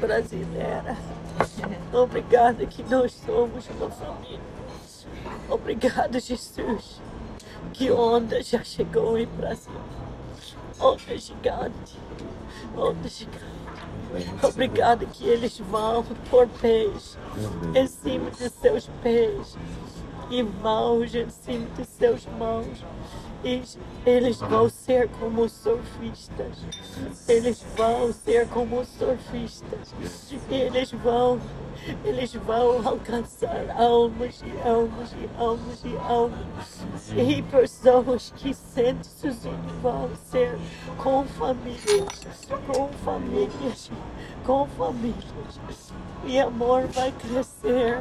brasileira. 0.00 0.96
Obrigada 1.92 2.66
que 2.66 2.82
nós 2.82 3.12
somos 3.12 3.68
uma 3.70 3.88
família. 3.90 4.40
Obrigado, 5.48 6.18
Jesus. 6.18 7.00
Que 7.72 7.92
onda 7.92 8.42
já 8.42 8.64
chegou 8.64 9.16
em 9.16 9.26
Brasil. 9.26 9.72
Onda 10.80 11.16
gigante. 11.16 11.98
Onda 12.76 13.08
gigante. 13.08 13.62
Obrigada 14.42 15.06
que 15.06 15.24
eles 15.24 15.56
vão 15.58 16.04
por 16.28 16.48
pés 16.60 17.16
em 17.74 17.86
cima 17.86 18.30
de 18.32 18.48
seus 18.50 18.88
pés 19.02 19.56
e 20.32 21.30
cima 21.30 21.66
de 21.76 21.84
seus 21.84 22.26
mãos. 22.38 22.84
E 23.44 23.60
eles 24.06 24.38
vão 24.38 24.68
ser 24.68 25.08
como 25.18 25.48
surfistas. 25.48 26.58
Eles 27.28 27.64
vão 27.76 28.12
ser 28.12 28.48
como 28.48 28.84
surfistas. 28.84 29.92
Eles 30.48 30.92
vão, 30.92 31.40
eles 32.04 32.32
vão 32.34 32.86
alcançar 32.86 33.68
almas 33.76 34.40
e 34.42 34.68
almas 34.68 35.12
e 35.12 35.28
almas 35.36 35.84
e 35.84 35.96
almas. 35.96 36.84
E 37.16 37.42
pessoas 37.42 38.32
que 38.36 38.54
sentem 38.54 39.02
sozinhos 39.02 39.72
vão 39.82 40.08
ser 40.30 40.56
com 40.98 41.24
famílias, 41.24 42.48
com 42.68 42.88
famílias, 43.04 43.90
com 44.46 44.68
famílias. 44.68 45.92
E 46.24 46.38
amor 46.38 46.86
vai 46.86 47.10
crescer, 47.10 48.00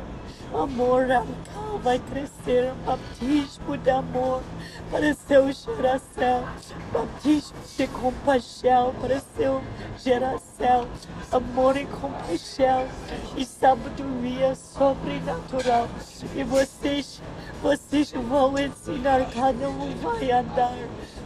amor 0.58 1.08
radical 1.08 1.80
vai 1.84 2.00
crescer, 2.00 2.74
batismo 2.86 3.78
de 3.78 3.90
amor. 3.90 4.42
Para 4.90 5.14
sua 5.14 5.52
geração, 5.54 6.44
batismo 6.92 7.58
de 7.78 7.88
compaixão. 7.88 8.94
Para 9.00 9.20
sua 9.20 9.62
geração, 9.98 10.88
amor 11.32 11.78
e 11.78 11.86
compaixão. 11.86 12.88
E 13.36 13.46
sabedoria 13.46 14.54
sobrenatural. 14.56 15.88
E 16.36 16.44
vocês, 16.44 17.22
vocês 17.62 18.12
vão 18.12 18.58
ensinar, 18.58 19.26
cada 19.34 19.70
um 19.70 19.96
vai 19.98 20.32
andar 20.32 20.78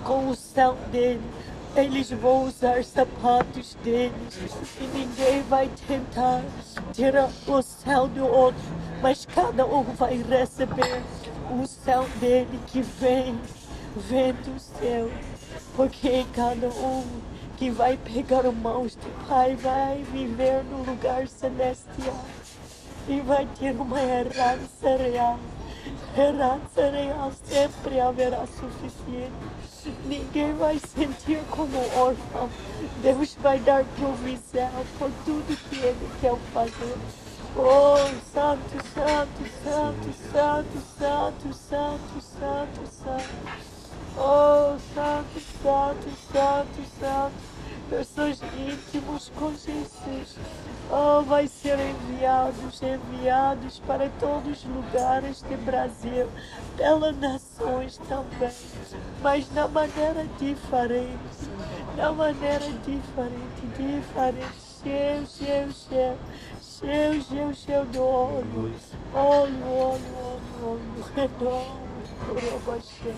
com 0.04 0.30
o 0.30 0.36
céu 0.36 0.76
dele. 0.92 1.22
Eles 1.76 2.10
vão 2.10 2.46
usar 2.46 2.82
sapatos 2.86 3.76
deles 3.84 4.40
e 4.80 4.84
ninguém 4.98 5.42
vai 5.50 5.70
tentar 5.86 6.42
tirar 6.94 7.30
o 7.46 7.62
céu 7.62 8.08
do 8.08 8.26
outro, 8.26 8.64
mas 9.06 9.24
cada 9.24 9.68
um 9.68 9.84
vai 9.84 10.18
receber 10.18 11.04
o 11.52 11.68
céu 11.68 12.08
dele 12.20 12.60
que 12.66 12.82
vem, 12.82 13.40
vem 13.96 14.34
do 14.34 14.60
céu, 14.60 15.12
porque 15.76 16.26
cada 16.34 16.70
um 16.70 17.06
que 17.56 17.70
vai 17.70 17.98
pegar 17.98 18.52
mãos 18.52 18.96
do 18.96 19.28
Pai 19.28 19.56
vai 19.58 20.04
viver 20.12 20.64
no 20.64 20.80
lugar 20.80 21.28
celestial 21.28 22.26
e 23.08 23.22
vai 23.22 23.48
ter 23.60 23.80
uma 23.80 24.02
herança 24.02 24.98
real. 24.98 25.38
Herança 26.18 26.90
real 26.90 27.32
sempre 27.44 28.00
haverá 28.00 28.44
suficiente. 28.48 29.96
Ninguém 30.08 30.52
vai 30.56 30.80
sentir 30.80 31.44
como 31.52 31.78
órfão. 31.96 32.50
Deus 33.04 33.38
vai 33.40 33.60
dar 33.60 33.86
provisão 34.00 34.72
por 34.98 35.12
tudo 35.24 35.56
que 35.70 35.76
Ele 35.76 36.10
quer 36.20 36.36
fazer. 36.52 37.25
Oh, 37.58 37.96
santo, 38.34 38.84
santo, 38.94 39.50
santo, 39.64 40.14
santo, 40.30 40.82
santo, 41.00 41.54
santo, 41.54 42.22
santo, 42.22 42.86
santo. 42.86 43.30
Oh, 44.18 44.78
santo, 44.94 45.40
santo, 45.64 46.10
santo, 46.34 47.00
santo. 47.00 47.56
Pessoas 47.90 48.42
íntimos 48.58 49.32
com 49.38 49.52
Jesus. 49.52 50.38
Oh, 50.92 51.22
vai 51.22 51.48
ser 51.48 51.80
enviados, 51.80 52.82
enviados 52.82 53.80
para 53.88 54.10
todos 54.20 54.60
os 54.60 54.66
lugares 54.66 55.42
do 55.42 55.66
Brasil, 55.66 56.30
pelas 56.76 57.18
nações 57.18 57.98
também, 58.10 58.52
mas 59.22 59.50
na 59.54 59.68
maneira 59.68 60.26
diferente, 60.38 61.50
na 61.96 62.12
maneira 62.12 62.66
diferente, 62.86 63.66
diferente, 63.78 64.66
cheio, 64.84 65.26
cheio, 65.26 65.74
cheio, 65.74 66.18
seus, 66.86 67.26
seus, 67.26 67.64
seu 67.64 67.84
dono, 67.86 68.72
olho, 69.12 69.66
olho, 69.66 70.04
olho, 70.22 70.42
olho, 70.62 71.04
redondo, 71.16 71.80
por 72.28 72.38
abaixão, 72.38 73.18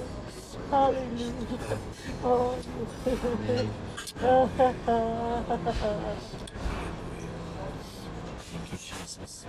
aleluia, 0.72 1.78
olho. 2.24 2.88
Thank 8.54 8.72
you, 8.72 8.78
Jesus. 8.78 9.46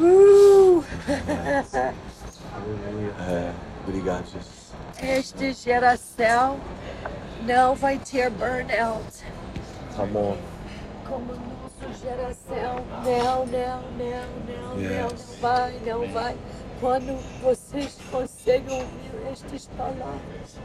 Uh! 0.00 0.82
É, 3.28 3.52
obrigado, 3.86 4.24
Jesus. 4.24 4.61
Esta 5.02 5.52
geração 5.52 6.58
não 7.44 7.74
vai 7.74 7.98
ter 7.98 8.30
burnout. 8.30 9.24
Tá 9.96 10.06
bom. 10.06 10.36
Como 11.06 11.34
nossa 11.34 11.92
geração. 12.00 12.84
Não, 13.04 13.46
não, 13.46 13.46
não, 13.46 13.82
não, 13.98 14.76
não, 14.76 14.80
Yes. 14.80 15.02
não 15.02 15.40
vai, 15.40 15.80
não 15.84 16.08
vai. 16.12 16.36
quando 16.80 17.16
vocês 17.42 17.96
conseguem 18.10 18.80
ouvir 18.80 19.30
estas 19.32 19.66
palavras. 19.76 20.58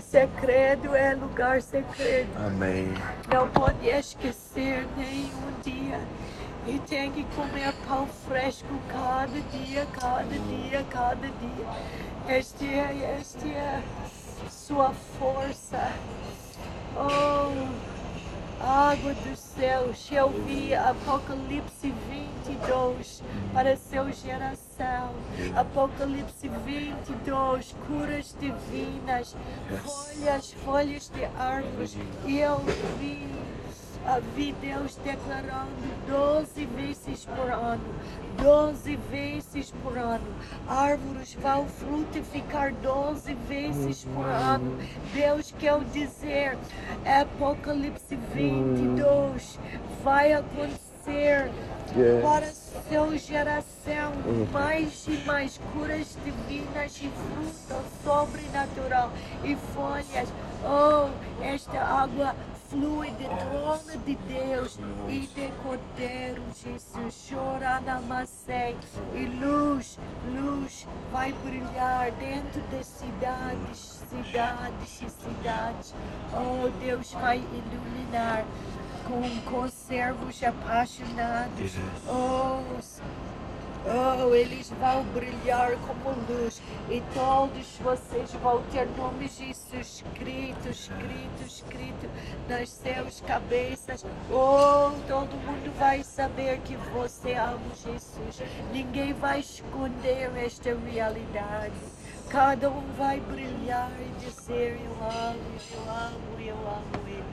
Segredo 0.00 0.94
é 0.96 1.14
lugar 1.14 1.62
segredo. 1.62 2.28
Amém. 2.44 2.88
Não 3.32 3.48
pode 3.50 3.86
esquecer 3.88 4.86
nenhum 4.96 5.52
dia. 5.62 6.00
E 6.66 6.78
tem 6.88 7.12
que 7.12 7.24
comer 7.36 7.74
pão 7.86 8.06
fresco 8.06 8.68
cada 8.88 9.26
dia, 9.26 9.86
cada 9.92 10.24
dia, 10.24 10.84
cada 10.90 11.28
dia. 11.28 12.36
Este 12.36 12.66
é, 12.66 13.18
este 13.20 13.50
é 13.50 13.82
sua 14.48 14.92
força. 15.18 15.92
Oh, 16.96 17.94
água 18.64 19.12
do 19.12 19.36
céu. 19.36 19.92
Eu 20.10 20.30
vi 20.46 20.74
Apocalipse 20.74 21.92
22 22.10 23.22
para 23.52 23.76
sua 23.76 24.10
geração. 24.12 25.14
Apocalipse 25.54 26.48
22, 26.48 27.74
curas 27.86 28.34
divinas, 28.40 29.36
folhas, 29.84 30.52
folhas 30.64 31.10
de 31.10 31.24
árvores. 31.38 31.96
E 32.24 32.38
eu 32.38 32.58
vi, 32.98 33.28
vi 34.34 34.52
Deus 34.60 34.96
declarando 35.04 35.70
12 36.08 36.66
vezes 36.66 37.24
por 37.24 37.50
ano. 37.50 37.82
12 38.42 38.96
vezes 39.10 39.72
por 39.82 39.96
ano. 39.96 40.26
Árvores 40.68 41.34
vão 41.34 41.66
frutificar 41.66 42.72
12 42.74 43.34
vezes 43.48 44.04
por 44.04 44.26
ano. 44.26 44.78
Deus 45.14 45.54
quer 45.58 45.80
dizer, 45.92 46.58
Apocalipse 47.04 48.16
22 48.34 49.58
vai 50.02 50.34
acontecer 50.34 51.50
para 52.22 52.46
sua 52.50 53.18
geração 53.18 54.12
mais 54.52 55.06
e 55.06 55.22
mais 55.26 55.60
curas 55.72 56.16
divinas 56.24 56.96
e 56.96 57.10
fruto 57.10 57.84
sobrenatural 58.02 59.12
e 59.44 59.54
folhas. 59.74 60.32
Oh, 60.64 61.10
esta 61.42 61.78
água 61.78 62.34
flui 62.68 63.10
do 63.10 63.24
trono 63.24 64.04
de 64.04 64.14
Deus 64.14 64.78
e 65.08 65.20
de 65.20 65.48
Cordeiro 65.62 66.42
Jesus. 66.54 67.28
Chora 67.28 67.80
na 67.80 68.00
macé 68.00 68.74
e 69.14 69.26
luz, 69.26 69.98
luz 70.34 70.86
vai 71.12 71.32
brilhar 71.44 72.10
dentro 72.12 72.60
das 72.70 72.86
cidades, 72.86 74.02
cidades 74.08 75.02
e 75.02 75.10
cidades. 75.10 75.94
Oh, 76.32 76.68
Deus 76.84 77.12
vai 77.12 77.38
iluminar 77.38 78.44
com, 79.06 79.50
com 79.50 79.68
servos 79.68 80.42
apaixonados. 80.42 81.72
Oh, 82.08 82.62
Oh, 83.86 84.34
eles 84.34 84.70
vão 84.80 85.04
brilhar 85.12 85.72
como 85.86 86.16
luz 86.26 86.62
e 86.88 87.02
todos 87.12 87.76
vocês 87.82 88.32
vão 88.42 88.62
ter 88.72 88.88
nomes 88.96 89.36
disso 89.36 89.76
escrito, 89.76 90.70
escrito, 90.70 91.42
escrito 91.46 92.08
nas 92.48 92.70
suas 92.70 93.20
cabeças. 93.20 94.02
Oh, 94.30 94.90
todo 95.06 95.36
mundo 95.36 95.70
vai 95.78 96.02
saber 96.02 96.60
que 96.60 96.76
você 96.94 97.34
ama 97.34 97.60
Jesus. 97.74 98.42
Ninguém 98.72 99.12
vai 99.12 99.40
esconder 99.40 100.32
esta 100.42 100.74
realidade. 100.90 101.74
Cada 102.30 102.70
um 102.70 102.82
vai 102.96 103.20
brilhar 103.20 103.92
e 104.00 104.24
dizer: 104.24 104.80
Eu 104.82 104.92
amo, 105.04 105.40
eu 105.70 105.90
amo, 105.90 106.40
eu 106.40 106.56
amo 106.56 107.06
Ele. 107.06 107.24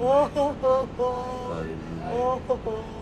Oh, 0.00 0.28
oh, 0.34 0.54
oh, 0.60 0.88
oh. 0.98 1.10
oh, 2.12 2.40
oh, 2.48 2.58
oh. 2.66 3.00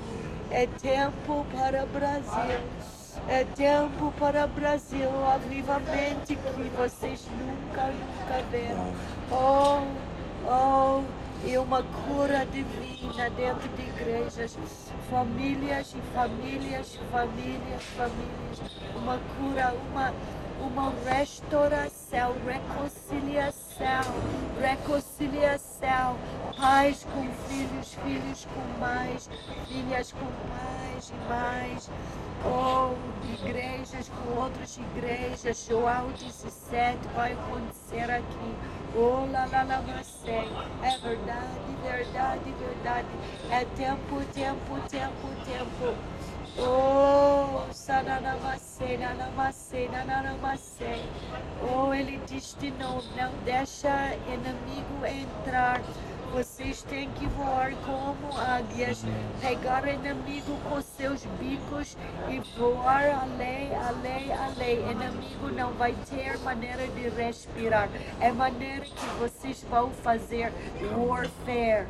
É 0.50 0.66
tempo 0.66 1.46
para 1.50 1.84
o 1.84 1.86
Brasil. 1.86 2.97
É 3.30 3.44
tempo 3.44 4.10
para 4.18 4.46
o 4.46 4.48
Brasil, 4.48 5.10
avivamente 5.26 6.34
que 6.34 6.62
vocês 6.78 7.26
nunca, 7.38 7.84
nunca 7.84 8.42
viram. 8.50 8.94
Oh, 9.30 9.82
oh, 10.50 11.02
e 11.46 11.58
uma 11.58 11.82
cura 11.82 12.46
divina 12.46 13.28
dentro 13.28 13.68
de 13.68 13.82
igrejas, 13.82 14.56
famílias 15.10 15.94
e 15.94 16.00
famílias, 16.14 16.98
famílias, 17.12 17.82
famílias. 17.98 18.60
Uma 18.96 19.18
cura, 19.36 19.74
uma, 19.90 20.14
uma 20.60 20.92
restauração, 21.04 22.34
reconciliação, 22.46 24.14
reconciliação. 24.60 26.16
Pais 26.56 27.06
com 27.14 27.28
filhos, 27.48 27.94
filhos 28.04 28.46
com 28.46 28.80
mais, 28.80 29.30
filhas 29.68 30.12
com 30.12 30.26
pais 30.26 31.10
e 31.10 31.28
mais. 31.28 31.90
Oh, 32.44 32.94
igrejas 33.32 34.08
com 34.08 34.40
outras 34.40 34.78
igrejas, 34.78 35.66
João 35.68 36.08
17 36.12 36.98
vai 37.14 37.32
acontecer 37.32 38.10
aqui. 38.10 38.54
Oh, 38.96 39.30
lá, 39.30 39.46
lá, 39.46 39.62
lá, 39.64 39.82
você. 39.98 40.30
É 40.30 40.98
verdade, 40.98 41.76
verdade, 41.82 42.54
verdade. 42.58 43.08
É 43.50 43.64
tempo, 43.76 44.24
tempo, 44.32 44.88
tempo, 44.88 45.28
tempo. 45.44 46.17
Oh. 46.60 47.62
Oh, 51.62 51.94
ele 51.94 52.20
diz 52.26 52.56
de 52.58 52.70
novo, 52.72 53.02
não 53.16 53.32
deixa 53.44 54.16
inimigo 54.26 55.06
entrar. 55.06 55.80
Vocês 56.32 56.82
têm 56.82 57.10
que 57.12 57.26
voar 57.26 57.72
como 57.86 58.38
águias, 58.38 59.02
pegar 59.40 59.88
inimigo 59.88 60.56
com 60.68 60.80
seus 60.82 61.24
bicos 61.40 61.96
e 62.28 62.40
voar 62.58 63.22
além, 63.22 63.74
além, 63.74 64.32
além. 64.32 64.90
Inimigo 64.90 65.50
não 65.50 65.72
vai 65.72 65.94
ter 66.10 66.38
maneira 66.40 66.86
de 66.88 67.08
respirar. 67.08 67.88
É 68.20 68.30
maneira 68.30 68.84
que 68.84 69.06
vocês 69.18 69.64
vão 69.70 69.90
fazer 69.90 70.52
warfare. 70.96 71.86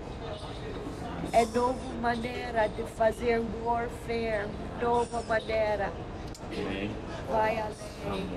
É 1.33 1.45
nova 1.47 1.75
maneira 2.01 2.69
de 2.69 2.83
fazer 2.97 3.43
warfare. 3.65 4.49
Nova 4.81 5.23
maneira. 5.23 5.93
Vai 7.31 7.59
além. 7.59 8.29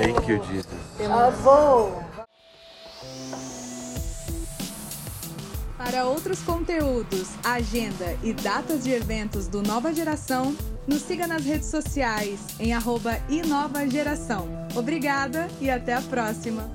Thank 0.00 0.30
you, 0.30 0.44
Jesus. 0.44 0.66
Avô! 1.10 2.08
Para 5.76 6.04
outros 6.04 6.40
conteúdos, 6.42 7.30
agenda 7.42 8.16
e 8.22 8.32
datas 8.32 8.84
de 8.84 8.90
eventos 8.92 9.46
do 9.46 9.62
Nova 9.62 9.92
Geração, 9.94 10.54
nos 10.86 11.02
siga 11.02 11.26
nas 11.26 11.44
redes 11.44 11.68
sociais 11.68 12.40
em 12.58 12.74
arroba 12.74 13.18
inovageração. 13.28 14.48
Obrigada 14.76 15.48
e 15.60 15.70
até 15.70 15.94
a 15.94 16.02
próxima! 16.02 16.68